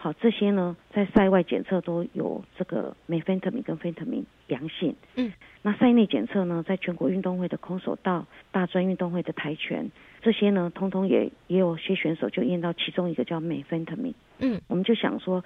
[0.05, 4.95] 好，这些呢，在赛外检测都有这个 methamphetamine 跟 phentermine 阳性。
[5.15, 9.89] 嗯，那赛内检测呢，在全国运动会的空手道、大专运动会的跆拳，
[10.21, 14.13] 这些呢，通通也也有些选手就验到其中一个叫 methamphetamine。
[14.37, 15.43] 嗯，我们就想说，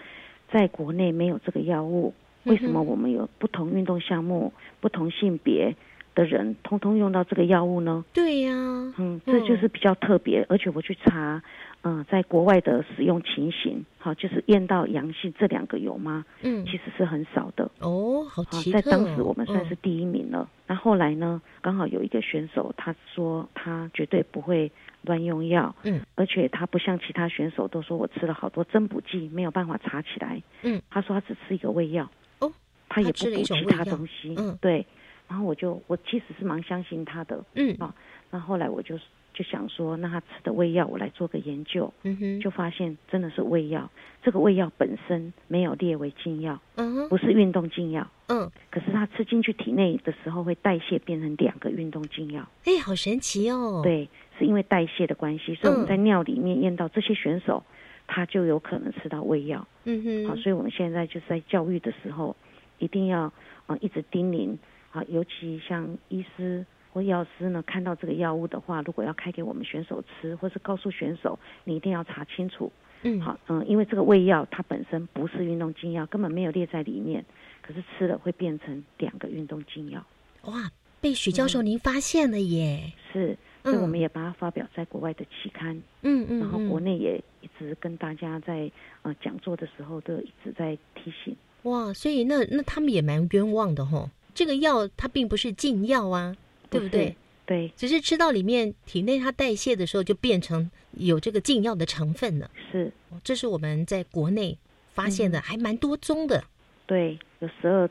[0.51, 5.73] 在国内没有这个药物，为什么我们有不同运动项目、不同性别
[6.15, 8.03] 的人，通通用到这个药物呢？
[8.11, 8.51] 对呀、
[8.97, 11.41] 嗯，这就是比较特别，而且我去查，
[11.81, 16.25] 嗯、在国外的使用情形，好，就是验到阳性这两个有吗？
[16.41, 17.63] 嗯其实是很少的。
[17.79, 18.71] 哦，好好奇。
[18.71, 20.49] 在当时我们算是嗯第一名了。
[20.67, 24.71] 那、后来呢，刚好有一个选手，他说他绝对不会
[25.03, 32.51] 乱用药，嗯，而且他不像其他选手都说我吃了好多增补剂，没有办法查起来，嗯，他说他只吃一个胃药，哦，
[32.89, 34.85] 他也不补其他东西，嗯对。
[35.29, 37.93] 然后我就我其实是蛮相信他的，嗯啊
[38.31, 38.97] 那后来我就
[39.39, 43.89] 就想说，那他吃的胃药我来做个研究，嗯哼，就发现真的是胃药，
[44.21, 47.08] 这个胃药本身没有列为禁药，嗯哼。
[47.08, 48.06] 不是运动禁药。
[48.28, 55.88] 嗯，可是它吃进去体内的时候会代谢变成两个运动禁药，哎，好神奇哦。，对，是因为代谢的关系，所以我们嗯。
[55.88, 57.63] 在尿里面验到这些选手，
[58.08, 59.65] 他就有可能吃到胃药。
[59.86, 62.36] 嗯哼，好，所以我们现在就是在教育的时候，
[62.78, 63.34] 一定要啊、
[63.67, 64.58] 呃一直叮咛
[64.91, 72.71] 啊，尤其像医师或药师呢，看到这个药物的话，如果要开给我们选手吃，或是告诉选手，你一定要查清楚。
[73.04, 77.23] 嗯，好，嗯，因为这个胃药它本身不是运动禁药，根本没有列在里面，
[77.62, 80.06] 可是吃了会变成两个运动禁药。
[80.44, 80.69] 哇，
[81.00, 82.92] 被许教授您发现了耶。
[83.13, 88.69] 是，所以我嗯们也把它发表在国外的期刊，嗯嗯，然后国嗯内也一直跟大家在
[89.04, 91.35] 呃讲座的时候都一直在提醒。
[91.63, 94.10] 哇，所以那那他们也蛮冤枉的吼。
[94.33, 96.35] 这个药它并不是禁药啊，
[96.69, 97.15] 对不是对？？
[97.45, 102.51] 对，只是吃到里面，体内它代谢的时候就变成有这个禁药的成分了。
[102.71, 102.91] 是，
[103.23, 104.55] 这是我们在国内
[104.93, 106.43] 发现的，还蛮多宗的。
[106.85, 107.89] 对，有十二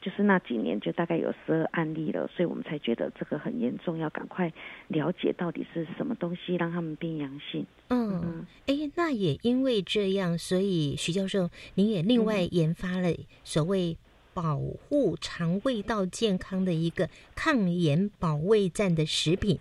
[0.00, 4.52] 就是那几年就大概有十二案例了，所以我们才觉得这个很严重，要赶快
[4.86, 7.66] 了解到底是什么东西让他们变阳性。
[7.88, 13.12] 嗯，哎，那也因为这样，所以徐教授，您也另外研发了
[13.42, 13.96] 所谓
[14.32, 19.58] 保护肠胃道健康的一个抗炎保卫战的食品。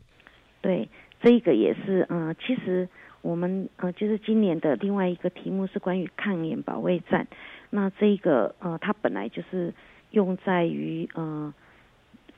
[0.61, 0.89] 对，
[1.21, 2.87] 这个也是，嗯，其实
[3.21, 7.27] 我们呃，就是今年的另外一个题目是关于抗炎保卫战。
[7.69, 9.73] 那这个呃，它本来就是
[10.11, 11.53] 用在于呃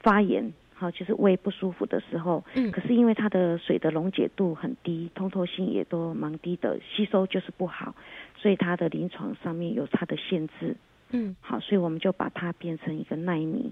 [0.02, 2.44] 发炎，好，就是胃不舒服的时候。
[2.54, 2.72] 嗯。
[2.72, 7.96] 可是因为它的水的溶解度很低，通透性也都蛮低的，吸收就是不好，
[8.38, 10.76] 所以它的临床上面有它的限制。
[11.12, 11.36] 嗯。
[11.40, 13.72] 好，所以我们就把它变成一个纳米，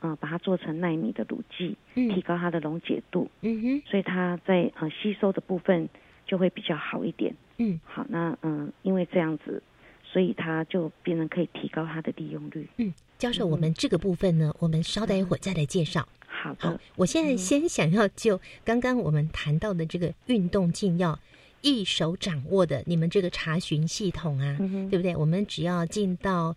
[0.00, 3.30] 嗯，把它做成纳米的乳剂，嗯，提高它的溶解度。
[3.40, 3.82] 嗯哼。
[3.86, 5.88] 所以它在呃吸收的部分
[6.26, 7.34] 就会比较好一点。
[7.58, 7.80] 嗯。
[7.84, 9.62] 好，那嗯，因为这样子。
[10.04, 12.68] 所以它就变成可以提高它的利用率。
[12.76, 16.06] 嗯，教授，我们这个部分呢，我们稍待一会儿再来介绍。
[16.26, 21.18] 好的，我现在先想要就刚刚我们谈到的这个运动禁药，
[21.62, 24.54] 一手掌握的你们这个查询系统啊，
[24.90, 25.16] 对不对？
[25.16, 26.54] 我们只要进到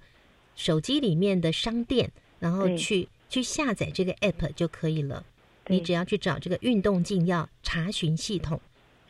[0.56, 5.24] 手机里面的商店，然后去去下载这个 app 就可以了。
[5.68, 8.60] 你只要去找这个运动禁药查询系统，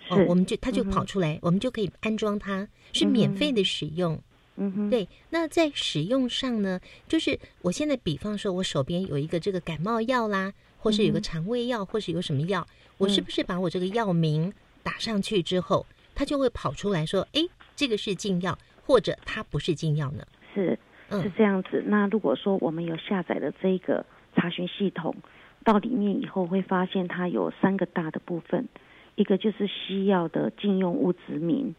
[0.10, 4.22] 哦，我们就它就跑出来，我们就可以安装它，是免费的使用。
[4.56, 5.06] 嗯哼，对。
[5.30, 6.80] 那在使用上呢，
[7.10, 12.66] 就是我现在比方说，我手边有一个这个感冒药啦，或是有个肠胃药，或是有什么药，
[12.98, 20.26] 我是不是把我这个药名打上去之后，它就会跑出来说，哎，这个是禁药，或者它不是禁药呢？
[20.54, 20.80] 是，
[21.10, 21.84] 是这样子。
[21.86, 25.16] 那如果说我们有下载的这个查询系统，
[25.64, 28.68] 到里面以后会发现它有三个大的部分，
[29.16, 31.74] 一个就是西药的禁用物质名。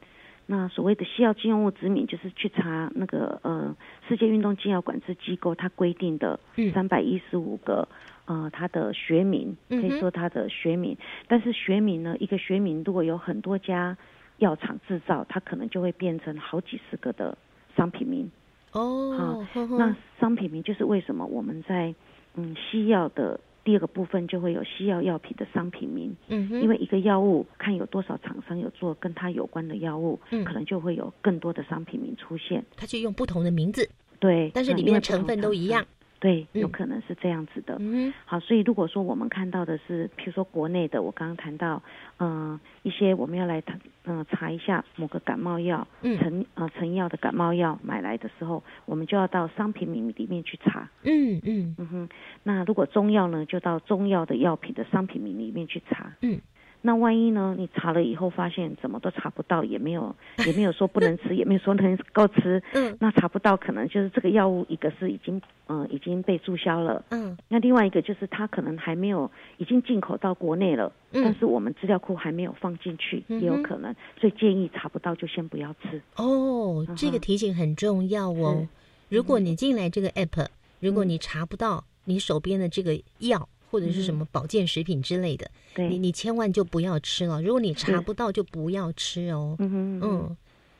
[0.48, 3.76] 那所谓的西药禁用物指名，就是去查那个呃
[4.08, 6.38] 世界运动禁药管制机构它规定的
[6.72, 7.88] 三百一十五个
[8.26, 10.96] 呃它的学名，可以说它的学名。
[11.26, 13.96] 但是学名呢，一个学名如果有很多家
[14.38, 17.36] 药厂制造，它可能就会变成好几十个的
[17.76, 18.30] 商品名。
[18.78, 21.94] 哦，好，那商品名就是为什么我们在
[22.34, 23.40] 嗯西药的。
[23.66, 32.64] 第二个部分就会有西药药品的商品名，嗯因为一个药物看有多少厂商有做跟它有关的药物，嗯，可能就会有更多的商品名出现。
[32.76, 35.84] 它就用不同的名字，对，但是里面的成分都一样。
[36.18, 37.76] 对，有可能是这样子的。
[37.78, 41.82] 嗯，好，所以如果说我们看到的是，譬如说国内的，我刚刚谈到，
[42.18, 50.88] 嗯，一些我们要来谈，嗯，查一下某个感冒药，嗯，成呃成药的感冒药买来的时候，我们就要到商品名里面去查。
[51.02, 52.08] 嗯嗯嗯哼，
[52.42, 56.12] 那如果中药呢，就到中药的药品的商品名里面去查。
[56.22, 56.40] 嗯。
[56.86, 57.52] 那万一呢？
[57.58, 60.14] 你查了以后发现怎么都查不到，也没有
[60.46, 62.62] 也没有说不能吃， 也没有说能够吃。
[62.74, 62.96] 嗯。
[63.00, 67.04] 那查不到，可能就是这个药物一个是已经嗯已经被注销了。
[67.10, 67.36] 嗯。
[67.48, 71.24] 那另外一个就是它可能还没有已经进口到国内了，嗯。
[71.24, 76.00] 但是我们资料库还没有放进去，也有可能，所以建议查不到就先不要吃。
[76.14, 78.64] 哦，这个提醒很重要哦。
[79.08, 80.46] 如果你进来这个 app，
[80.78, 83.48] 如果你查不到你手边的这个药。
[83.70, 87.42] 或者是什么保健食品之类的，你你千万就不要吃了。
[87.42, 89.56] 如果你查不到，就不要吃哦。
[89.58, 90.36] 嗯嗯。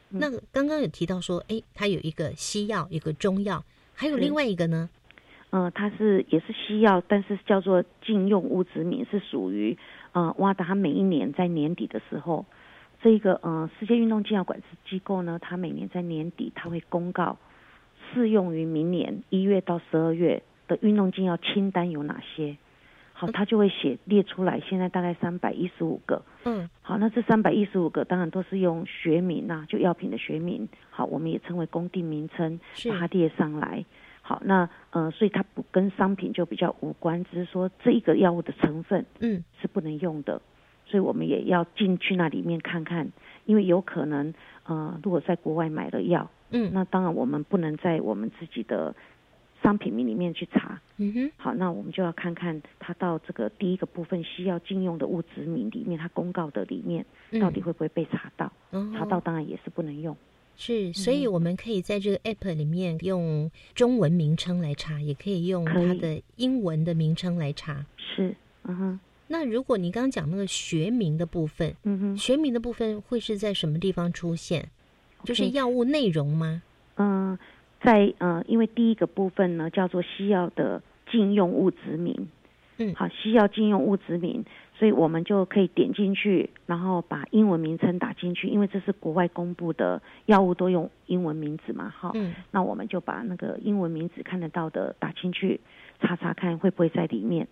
[0.09, 3.63] 那刚刚有提到说，哎，它有一个西药，一个中药，
[3.93, 4.89] 还有另外一个呢？
[5.51, 9.77] 嗯，它是也是西药，但是叫做禁用物质名，是属于
[10.13, 10.65] 呃，哇达。
[10.65, 12.47] 它每一年在年底的时候，
[13.03, 17.37] 这个呃世界运动禁药管制机构呢，它每年在年底，它会公告
[18.15, 22.57] 适用于明年一月到十二月的运动禁药清单有哪些。
[23.19, 26.23] 好，他就会写列出来，现在大概三百一十五个。
[26.45, 30.69] 嗯，好，那这三百一十五个当然都是用学名呐，就药品的学名。
[30.91, 32.61] 好，我们也称为工定名称，
[32.91, 33.83] 把它列上来。
[34.21, 40.43] 好，那呃，所以它不跟商品就比较无关，只是说这一个药物的成分，嗯，是不能用的。
[40.85, 43.11] 所以我们也要进去那里面看看，
[43.47, 48.95] 因为有可能呃，如果在国外买了药，嗯，那当然我们不能在我们自己的。
[49.67, 57.05] 商品名里面去查，嗯哼，好，那我们就要看看它到这个第一个部分需要禁用的物质名里面，它公告的里面
[57.41, 58.53] 到底会不会被查到？
[58.71, 60.17] 嗯查到当然也是不能用。
[60.57, 67.85] 是，所以我们可以在这个 app 里面用中文名称来查，也可以用它的英文的名称来查。
[67.97, 69.01] 是，嗯哼。
[69.27, 74.69] 那如果你刚刚讲那个学名的部分，嗯哼，学名的部分会是在什么地方出现？
[75.25, 76.63] 就是药物内容吗？
[76.95, 77.37] 嗯。
[77.87, 82.29] 在呃，因为第一个部分呢叫做西药的禁用物质名，
[82.79, 84.45] 嗯，好，西药禁用物质名
[84.77, 92.11] 所以我们就可以点进去，然后把英文名称打进去，因为这是国外公布的药物都用英文名字嘛，哈。
[92.15, 95.61] 嗯那我们就把那个英文名字看得到的打进去，
[96.01, 97.47] 查查看会不会在里面。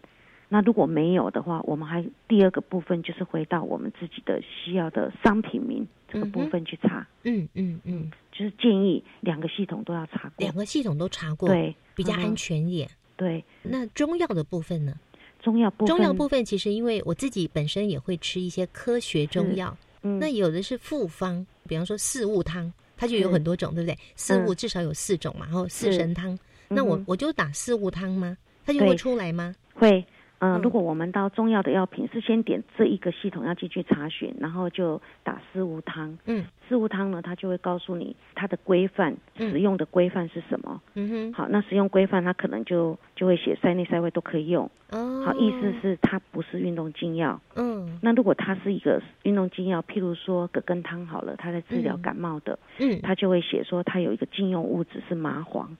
[0.54, 10.34] 那如果没有的话，我们还第二个部分就是回到我们自己的需要的商品名这个部分去查，嗯嗯嗯，就是建议两个系统都要查过。
[10.38, 10.54] 两。
[10.54, 12.88] 个系统都查过，对，比较安全一点。
[13.16, 14.94] 对，那中药的部分呢？
[15.42, 23.98] 中药部分，中药部分其实因为我自己本身也会吃一些科学中药，嗯，那有的是复方，比方说四物汤，它就有很多种，对不对？
[24.14, 26.38] 四物至少有四种嘛，然后四神汤，
[26.68, 28.38] 那我嗯我就打四物汤吗？
[28.64, 29.52] 它就会出来吗？
[29.74, 30.06] 会，
[30.38, 30.60] 嗯、嗯。
[30.62, 36.18] 如果我们到中药的药品是先点这一个系统要进去查询，然后就打四物汤。
[36.26, 36.44] 嗯。
[36.68, 39.50] 四物汤呢，它就会告诉你它的规范，嗯。
[39.50, 40.80] 使用的规范是什么。
[40.94, 44.70] 嗯哼，好，那使用规范它可能就就会写塞内塞外都可以用。
[44.90, 47.40] 哦，好，意思是它不是运动禁药。
[47.56, 47.98] 嗯。
[48.02, 55.76] 那如果它是一个运动禁药，譬如说葛根汤好了，它在治疗嗯感冒的，嗯，它就会写说它有一个禁用物质是麻黄，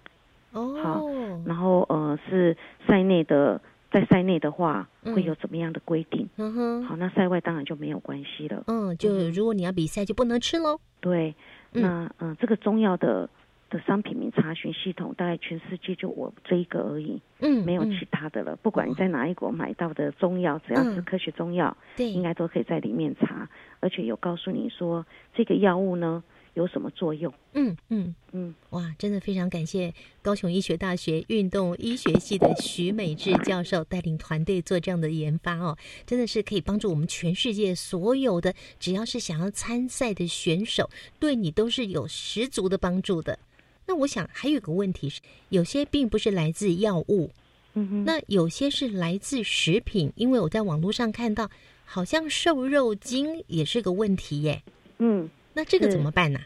[0.52, 1.02] 哦，好
[1.46, 3.60] 然后呃是塞内的，
[3.94, 6.28] 在塞内的话嗯会有怎么样的规定？
[6.36, 8.64] 嗯哼，好，那塞外当然就没有关系了。
[8.66, 10.80] 嗯，就如果你要比赛就不能吃喽。
[10.98, 11.32] 对，
[11.74, 11.88] 嗯那
[12.18, 13.30] 嗯、呃这个中药的
[13.70, 18.56] 的商品名查询系统，大概全世界就我这一个而已，嗯，嗯没有其他的了。
[18.56, 26.24] 不管你在哪一国买到的中药，只要是嗯科学中药，对，应该都可以在里面查，而且有告诉你说这个药物呢
[26.54, 27.32] 有什么作用。
[27.52, 28.14] 嗯嗯。
[28.32, 40.90] 嗯，哇，真的非常感谢高雄医学大学运动医学系的徐美智教授带领团队做这样的研发哦，真的是可以帮助我们全世界所有的只要是想要参赛的选手，
[41.20, 43.38] 对你都是有十足的帮助的。
[43.86, 47.30] 那我想还有一个问题是，有些并不是来自药物，
[47.74, 51.48] 嗯哼，那有些是来自食品，因为我在网络上看到，
[51.84, 54.60] 好像瘦肉精也是个问题耶。
[54.98, 56.38] 嗯那这个怎么办呢、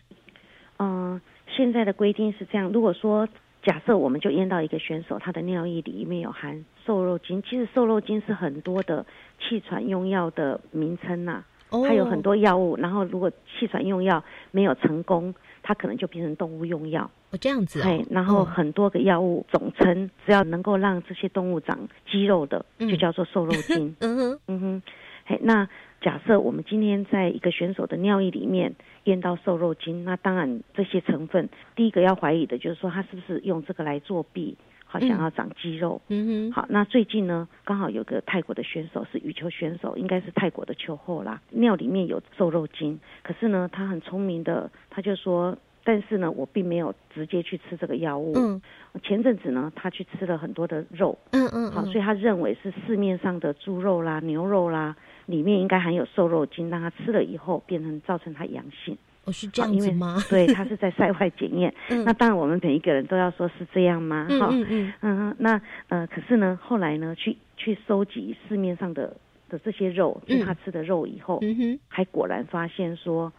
[0.79, 1.21] 嗯、呃
[1.57, 3.27] 现在的规定是这样，如果说
[3.63, 9.05] 假设我们就验到一个选手，他的尿液里面有含瘦肉精，其实瘦肉精是很多的
[9.41, 17.11] 气喘用药的名称呐、哦，它有很多药物，然后如果气喘用药没有成功，它可能就变成动物用药。
[17.31, 18.45] 哦这样子嘿哦，，然后哦。
[18.45, 21.79] 很多个药物总称，只要能够让这些动物长
[22.11, 22.89] 肌肉的，嗯。
[22.89, 23.95] 就叫做瘦肉精。
[24.01, 24.83] 嗯哼，嗯哼，
[25.27, 25.69] 嘿，那
[26.01, 28.75] 假设我们今天在一个选手的尿液里面
[29.05, 36.01] 验到瘦肉精，那当然这些成分，第一个要怀疑的就是说他是不是用这个来作弊，好想要长肌肉。
[36.09, 48.33] 嗯哼，好，那最近呢，刚好有个泰国的选手是羽球选手，应该是泰国的球后啦，尿里面有瘦肉精，可是呢，他很聪明的，他就说，但是呢，我并没有直接去吃这个药物。
[48.37, 48.63] 嗯。
[49.03, 54.97] 前阵子呢，他去吃了很多的肉，嗯嗯，好，嗯所以他认为是市面上的猪肉啦、牛肉啦，
[55.29, 58.97] 里面应该含有瘦肉精，让他吃了以后变成造成他阳性。
[59.25, 60.17] 哦是这样子吗？
[60.31, 61.73] 对，他是在塞外检验。
[61.91, 64.27] 嗯那当然，我们每一个人都要说是这样吗？
[64.31, 69.15] 嗯哈、嗯嗯嗯，那呃，可是呢，后来呢，去去收集市面上的
[69.51, 73.31] 的这些肉，嗯就他吃的肉以后，嗯，还果然发现说，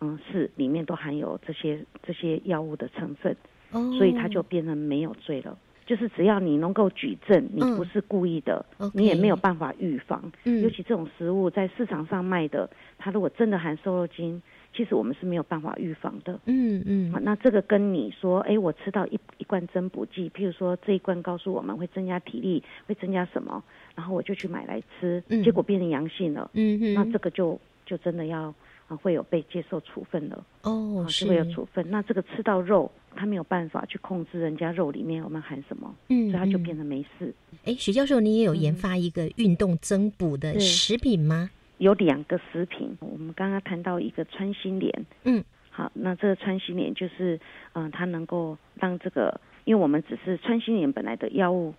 [0.00, 3.36] 嗯，是里面都含有这些这些药物的成分，
[3.70, 5.56] 哦，所以他就变成没有罪了。
[5.86, 10.30] 就是只要你能够举证，你嗯不是故意的你也没有办法预防。
[10.44, 10.60] 嗯。
[10.62, 12.68] 尤其这种食物在市场上卖的，
[12.98, 14.42] 它如果真的含瘦肉精，
[14.74, 16.38] 其实我们是没有办法预防的。
[16.44, 17.12] 嗯嗯。
[17.12, 23.62] 好，那这个跟你说，哎，我吃到一一罐增补剂，譬如说这一罐告诉我们会增加体力，会增加什么，
[23.94, 25.42] 然后我就去买来吃，嗯。
[25.42, 27.06] 结果变成阳性了，嗯嗯，那。
[27.12, 28.52] 这个就就真的要
[28.88, 31.88] 啊会有被接受处分了，哦啊就是会有处分。
[31.88, 37.34] 那这个吃到肉，他没有办法去控制人家肉里面我们含什么，嗯，所以他就嗯变得没事。
[37.64, 41.50] 哎，徐教授，你也有研发一个运动增补的食品吗？
[41.78, 47.38] 有两个食品，我们刚刚谈到一个穿心莲，嗯，好，那这个穿心莲就是，
[47.74, 51.74] 嗯、它能够让这个，因为我们只是穿心莲本来的药物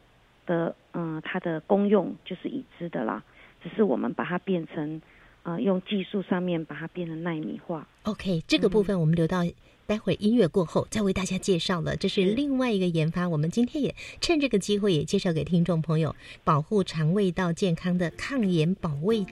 [0.45, 3.23] 的，嗯、它的功用就是已知的啦，
[3.63, 5.01] 只是我们把它变成，
[5.41, 7.87] 呃，用技术上面把它变成纳米化。
[8.03, 9.39] OK，这个部分我们留到
[9.87, 11.95] 待会儿音乐过后再为大家介绍了。
[11.95, 19.23] 这是是另外一个研发，我们今天也趁这个机会也介绍给听众朋友，保护肠胃道健康的抗炎保卫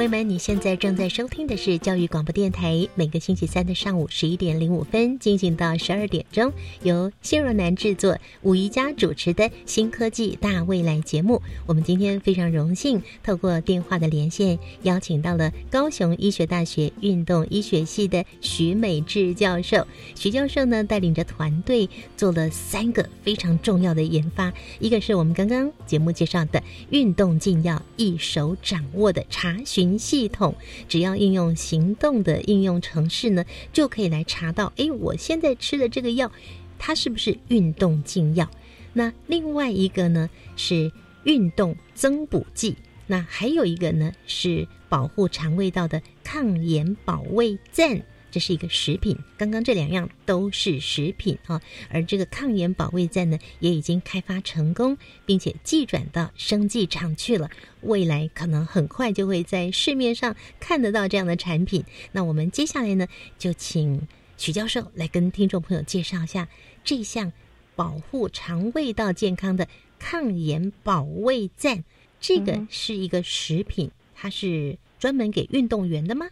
[0.00, 0.40] 朋友们，你。
[0.40, 6.50] 现在正在收听的是教育广播电台，每个星期三的上午十一点零五分进行到十二点钟，
[6.82, 11.42] 由谢若楠制作、武宜佳主持的新科技大未来节目。
[11.66, 19.86] 我们今天非常荣幸透过电话的连线，邀请到了高雄医学大学运动医学系的徐美智教授。
[20.14, 21.86] 徐教授呢，带领着团队
[22.16, 30.54] 做了三个非常重要的研发，一个是我们刚刚节目介绍的运动禁药一手掌握的查询系统，
[30.88, 36.30] 只要应用行动的应用程式呢，就可以来查到，哎，我现在吃的这个药，
[36.78, 38.48] 它是不是运动禁药？
[38.92, 40.90] 那另外一个呢是
[41.24, 42.76] 运动增补剂，
[43.06, 48.02] 那还有一个呢是保护肠胃道的抗炎保卫战。
[48.30, 51.60] 这是一个食品，刚刚这两样都是食品啊，
[51.90, 57.50] 而这个抗炎保卫战呢，也已经开发成功，并且寄转到生技厂去了。
[57.82, 61.84] 未来可能很快就会在市面上看得到这样的产品。
[62.12, 63.06] 那我们接下来呢，
[63.38, 64.06] 就请
[64.36, 66.48] 许教授来跟听众朋友介绍一下
[66.84, 67.32] 这项
[67.74, 69.66] 保护肠胃道健康的
[69.98, 71.84] 抗炎保卫战。
[72.20, 76.26] 这个是一个食品，它是专门给运动员的吗？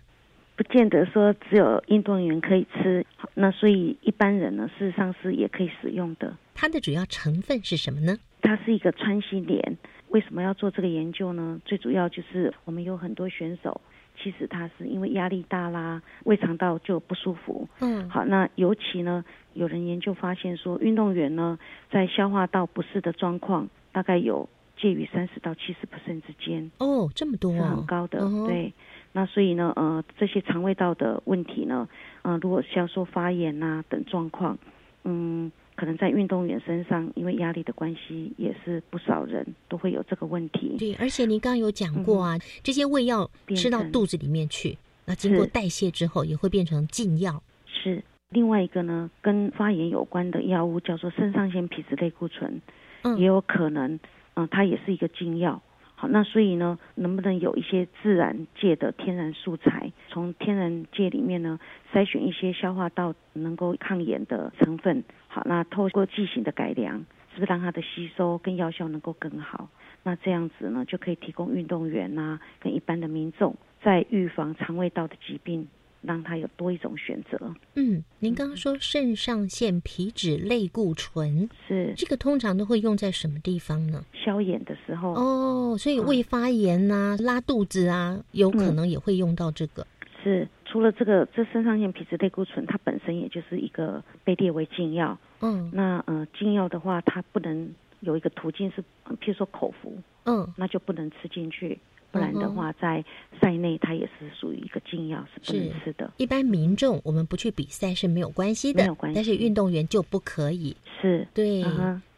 [0.59, 6.37] 不见得说只有运动员可以吃，那所以一般人呢，事实上是也可以使用的。
[6.53, 8.19] 它的主要成分是什么呢？
[8.43, 9.79] 它是一个川西莲。
[10.09, 11.61] 为什么要做这个研究呢？
[11.65, 13.81] 最主要就是我们有很多选手，
[14.21, 17.69] 其实他是因为压力大啦，胃肠道就不舒服。
[17.79, 21.57] 嗯，好，那尤其呢，有人研究发现说，运动员呢，
[21.89, 26.69] 在消化道不适的状况，大概有介于三十到七十 percent 之间。
[26.79, 28.73] 哦，这么多，是很高的，对。
[29.13, 31.89] 那所以呢，呃，这些肠胃道的问题呢，
[32.23, 34.57] 呃，如果像说发炎呐等状况，
[35.05, 40.77] 嗯，可能在运动员身上，因为压力的关系，也是不少人都会有这个问题。
[40.79, 47.43] 对，而且您刚刚有讲过啊，这些胃药吃到肚子里面去，那经过代谢之后，也会变成禁药。
[47.67, 52.61] 是另外一个呢，跟发炎有关的药物叫做肾上腺皮质类固醇，
[53.03, 53.99] 嗯，也有可能，
[54.35, 55.63] 嗯，它也是一个禁药。
[56.01, 61.59] 好，那所以呢，能不能有一些自然界的天然素材，从天然界里面呢
[61.93, 65.03] 筛选一些消化道能够抗炎的成分？
[65.27, 67.01] 好，那透过剂型的改良，
[67.35, 69.69] 是不是让它的吸收跟药效能够更好？
[70.05, 75.67] 那这样子呢，就可以提供运动员呐跟一般的民众在预防肠胃道的疾病。
[76.03, 77.55] 让他有多一种选择。
[77.75, 84.05] 嗯，您刚刚说肾上腺皮质类固醇是这个，通常都会用在什么地方呢？
[84.13, 89.87] 消炎的时候哦，所以胃发炎呐、拉肚子啊，有可能也会用到这个。
[90.23, 95.17] 是除了这个，这肾上腺皮质类固醇它本身也就是一个被列为禁药。
[95.41, 98.83] 嗯，那呃，禁药的话，它不能有一个途径是，
[99.21, 101.79] 譬如说口服，嗯，那就不能吃进去。
[102.11, 103.05] 不然的话，在
[103.41, 106.11] 赛内它也是属于一个禁药，是不能吃的。
[106.17, 109.15] 一般民众我们不去比赛是没有关系的，没有关系。
[109.15, 110.77] 但是运动员就不可以。
[111.01, 111.63] 是，对，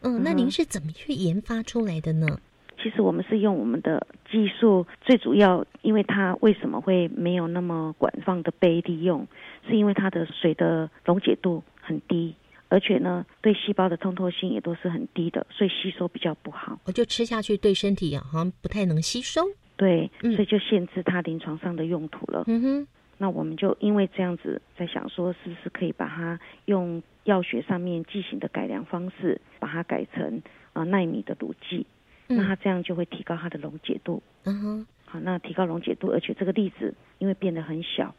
[0.01, 2.39] 嗯，那您是怎么去研发出来的呢？
[2.81, 9.27] 其实我们是用我们的技术，最主要因为它为什么会没有那么广泛的被利用，
[9.67, 12.33] 是因为它的水的溶解度很低，
[12.69, 16.79] 而且呢，对细胞的通透性也都是很低的，所以吸收比较不好。
[16.85, 19.41] 我就吃下去对身体好像不太能吸收。
[19.81, 22.43] 对，所以就限制它临床上的用途了。
[22.45, 31.87] 嗯哼，那我们就因为这样子，在想说，是不是可以把它用药学上面剂型的改良方式，把它改成啊纳米的乳剂，
[32.27, 34.21] 那它这样就会提高它的溶解度。
[34.45, 38.13] 嗯哼，好，那提高溶解度，而且这个粒子因为变得很小，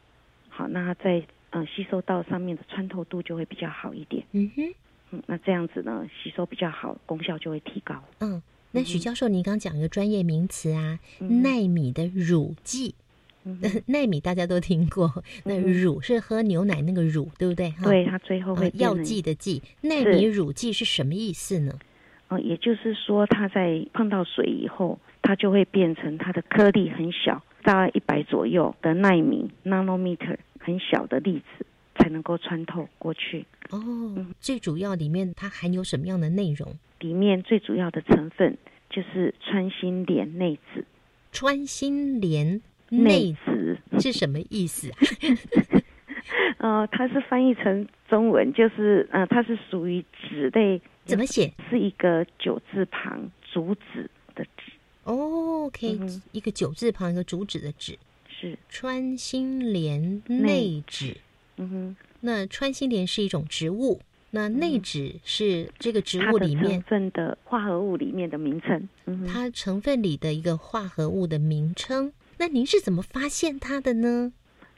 [0.49, 4.25] 好，那它在嗯吸收到上面的穿透度就会比较好一点。
[4.33, 4.73] 嗯哼，
[5.11, 8.03] 嗯，那这样子呢，吸收比较好，功效就会提高。
[8.19, 8.43] 嗯。
[8.75, 12.95] 那许教授，您刚讲一个专业名词啊，奈米的乳剂。
[13.87, 17.73] 奈米大家都听过，那乳是喝牛奶那个乳，对不对？
[17.83, 19.61] 对，它最后会药剂的剂。
[19.81, 21.77] 奈米乳剂是什么意思呢？
[22.29, 31.65] 哦，也就是说，它在碰到水以后，它就会变成它的颗粒很小，大概一百左右的纳米 （nanometer） 很小的粒子
[31.97, 33.45] 才能够穿透过去。
[33.69, 36.73] 哦，最主要里面它含有什么样的内容？
[37.03, 38.57] 里面最主要的成分
[38.89, 40.83] 就是穿心莲内酯。
[41.33, 44.97] 穿心莲内酯是什么意思啊？
[46.59, 50.81] 呃，它是翻译成中文，就是呃，它是属于酯类。
[51.03, 51.51] 怎么写？
[51.69, 54.71] 是一个九字旁，主旨的旨。
[55.03, 55.99] 哦，OK，
[56.31, 57.99] 一个九字旁，一个主旨的旨。
[58.29, 61.17] 是穿心莲内酯。
[61.57, 63.99] 嗯哼，那穿心莲是一种植物。
[64.35, 68.89] 那内酯是这个植物里面成分的化合物里面的名称，
[69.31, 72.11] 它成分里的一个化合物的名称。
[72.39, 74.33] 那您是怎么发现它的呢？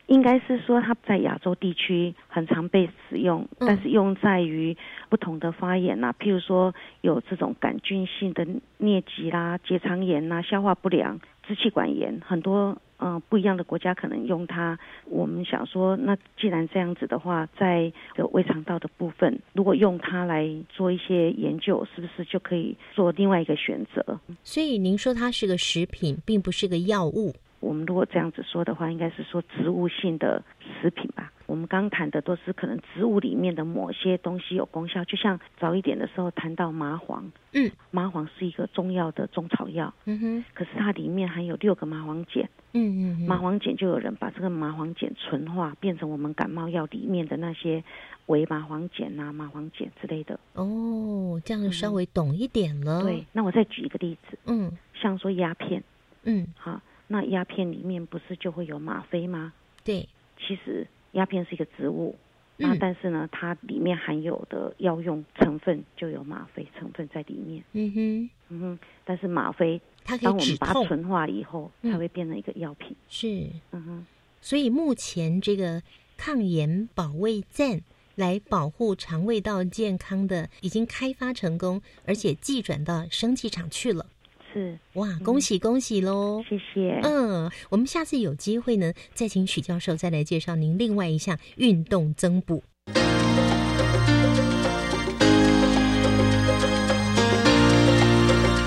[0.08, 4.76] 应该是说它在亚洲地区很常被使用，嗯但是用在于
[5.10, 8.46] 不同的发炎呐、譬如说有这种杆菌性的
[8.78, 14.78] 疟疾啦、结肠炎呐、消化不良、支气管炎，很多呃不一样的国家可能用它。
[15.06, 24.20] 我们想说，那既然这样子的话，在有胃肠道的部分，如果用它来做一些研究，是不是就可以做另外一个选择？
[24.44, 27.34] 所以您说它是个食品，并不是个药物。
[27.62, 30.44] 我们如果这样子说的话，应该是说植物性的
[30.86, 31.32] 食品吧。
[31.48, 47.84] 我们刚谈的都是可能植物里面的某些东西有功效，就像早一点的时候谈到麻黄，嗯，麻黄是一个中药的中草药，嗯哼，可是它里面含有六个麻黄碱，嗯嗯麻黄碱就有人把这个麻黄碱纯化，变成我们感冒药里面的那些
[48.28, 50.40] 维麻黄碱啊、麻黄碱之类的。
[50.54, 53.02] 哦，这样稍微懂一点了。
[53.02, 54.72] 对，，那我再举一个例子，嗯。
[54.94, 55.84] 像说鸦片，
[56.24, 59.54] 嗯，好，那鸦片里面不是就会有吗啡吗？
[59.84, 60.08] 对，
[60.38, 62.16] 其实鸦片是一个植物，
[62.58, 67.64] 嗯那但是呢，它里面含有的药用成分就有吗啡成分在里面。
[67.74, 72.96] 嗯哼，嗯哼，但是吗啡，它可以当我们把它纯化以后，嗯它会变成一个药品。
[73.08, 73.50] 是。
[73.72, 74.06] 嗯哼，
[74.42, 75.82] 所以目前这个
[76.18, 77.82] 抗炎保卫战
[78.16, 84.06] 来保护肠胃道健康的，已经开发成功，而且寄转到生技厂去了。
[84.56, 86.42] 是，哇，恭喜恭喜喽！
[86.48, 86.98] 谢谢。
[87.04, 92.64] 嗯，我们下次有机会呢，再请许教授再来介绍您另外一项运动增补。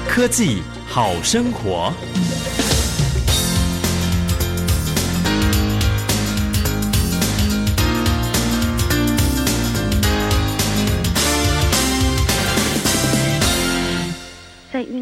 [0.07, 1.91] 科技好生活。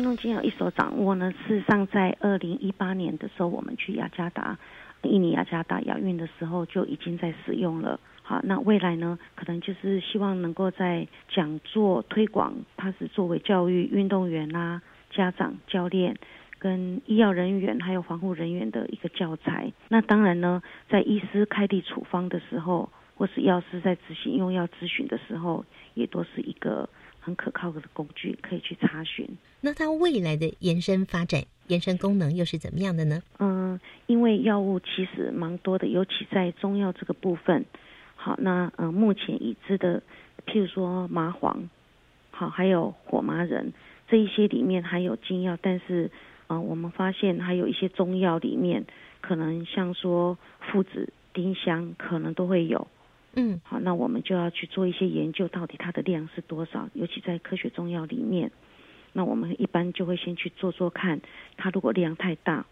[0.07, 4.57] 动精要一手掌握呢，事实上在二零一八年的时候，我们去雅加达，
[5.03, 7.99] 印尼雅加达亚运的时候就已经在使用了。
[8.23, 14.81] 好，那未来呢，可能就是希望能够在讲座推广，它是作为教育运动员啦、
[15.11, 16.17] 家长、教练。
[16.61, 19.73] 跟医药人员还有防护人员的一个教材。
[19.89, 26.89] 那当然呢，在医师开立处方的时候，或是药师在执行用药咨询的时候，也都是一个
[27.27, 29.29] 很可靠的工具，可以去查询。
[29.61, 33.21] 那它未来的延伸发展、延伸功能又是怎么样的呢？
[33.41, 37.65] 嗯，因为药物其实蛮多的，尤其在中药这个部分。
[38.15, 40.01] 好，那呃，目前已知的，
[40.47, 41.69] 譬如说麻黄，
[42.31, 43.73] 好，还有火麻仁
[44.09, 46.09] 这一些里面含有精药，但是
[46.47, 48.87] 呃，我们发现还有一些中药里面，
[49.21, 52.87] 可能像说附子、丁香，可能都会有。
[53.37, 56.89] 嗯，好，那我们就要去做一些研究，到底它的量是多少？
[56.95, 58.51] 尤其在科学中药里面，
[59.13, 61.21] 那我们一般就会先去做做看，
[61.57, 62.65] 它如果量太大，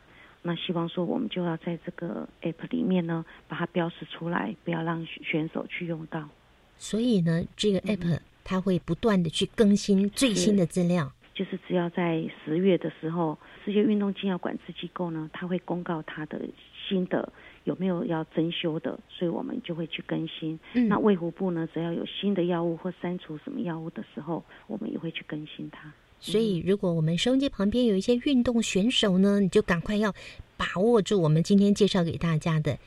[0.42, 6.28] 那希望说我们就要在这个 app 里面呢，把它标识出来，不要让选手去用到。
[6.76, 11.12] 所以呢，这个 app 它会不断的去更新最新的资料。
[11.34, 16.40] 就是只要在十月的时候，世界运动禁药管制机构呢，它会公告它的
[16.88, 17.32] 新的
[17.64, 20.58] 有没有要增修的，所以我们就会去更新。
[20.74, 25.92] 嗯那卫福部呢，只要有新的药物或删除什么药物的时候，我们也会去更新它。
[26.20, 30.14] 所以，如果我们收音机旁边有一些运动选手呢，你就赶快要
[30.56, 32.78] 把握住我们今天介绍给大家的，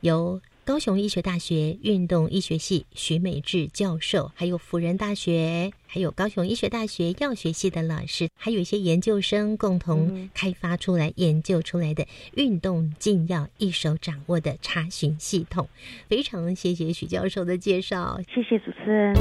[0.00, 12.04] 由高雄医学大学运动医学系徐美智教授，还有辅仁大学，还有高雄医学大学药学系的老师，还有一些研究生共同开发出来、研究出来的
[12.34, 15.68] 运动禁药一手掌握的查询系统。
[16.08, 19.14] 非常谢谢许教授的介绍，谢谢主持人。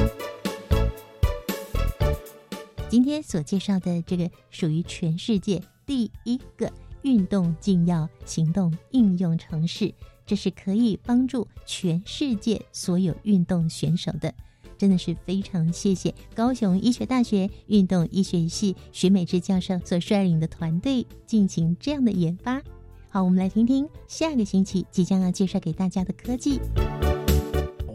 [2.89, 6.71] 今天所介绍的这个属于全世界第一个
[7.03, 9.93] 运动禁药行动应用程式，
[10.25, 14.33] 这是可以帮助全世界所有运动选手的。
[14.77, 22.61] 真的是非常谢谢高雄医学大学运动医学系徐美智教授所率领的团队进行这样的研发。
[23.09, 26.59] 好，我们来听听下个星期即将要介绍给大家的科技。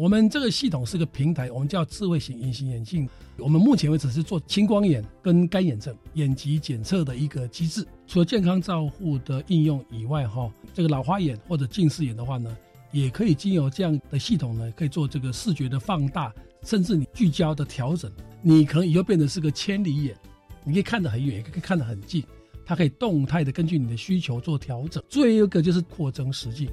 [0.01, 3.07] 我们这个系统是个平台，我们叫智慧型隐形眼镜。
[3.37, 7.87] 我们目前为止是做青光眼跟干眼症眼疾检测的一个机制。
[8.07, 12.57] 除了健康照护的应用以外，哈，这个老花眼或者近视眼的话呢，
[12.93, 16.33] 也可以经由这样的系统呢，可以做这个视觉的放大，
[16.65, 18.11] 甚至你聚焦的调整。
[18.41, 20.17] 你可能以后变成是个千里眼，
[20.65, 22.25] 你可以看得很远，也可以看得很近。
[22.65, 25.05] 它可以动态的根据你的需求做调整。
[25.11, 26.71] 最后一个就是扩增实境。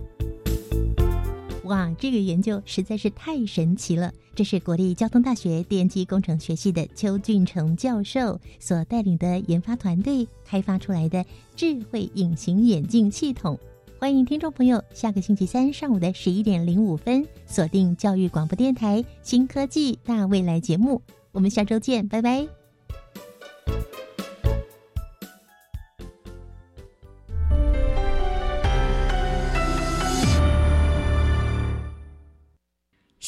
[1.68, 4.14] 哇，这个研究实在是太神奇了！
[4.34, 13.60] 这是国立交通大学电机工程学系的邱俊成教授所带领的研发团队开发出来的智慧隐形眼镜系统。
[14.00, 21.02] 欢迎听众朋友下个星期三上午的十一点零五分锁定教育广播电台新科技大未来节目，
[21.32, 22.48] 我们下周见，拜拜。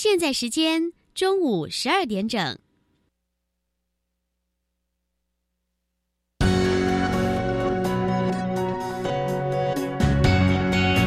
[0.02, 2.58] 现在时间中午十二点整。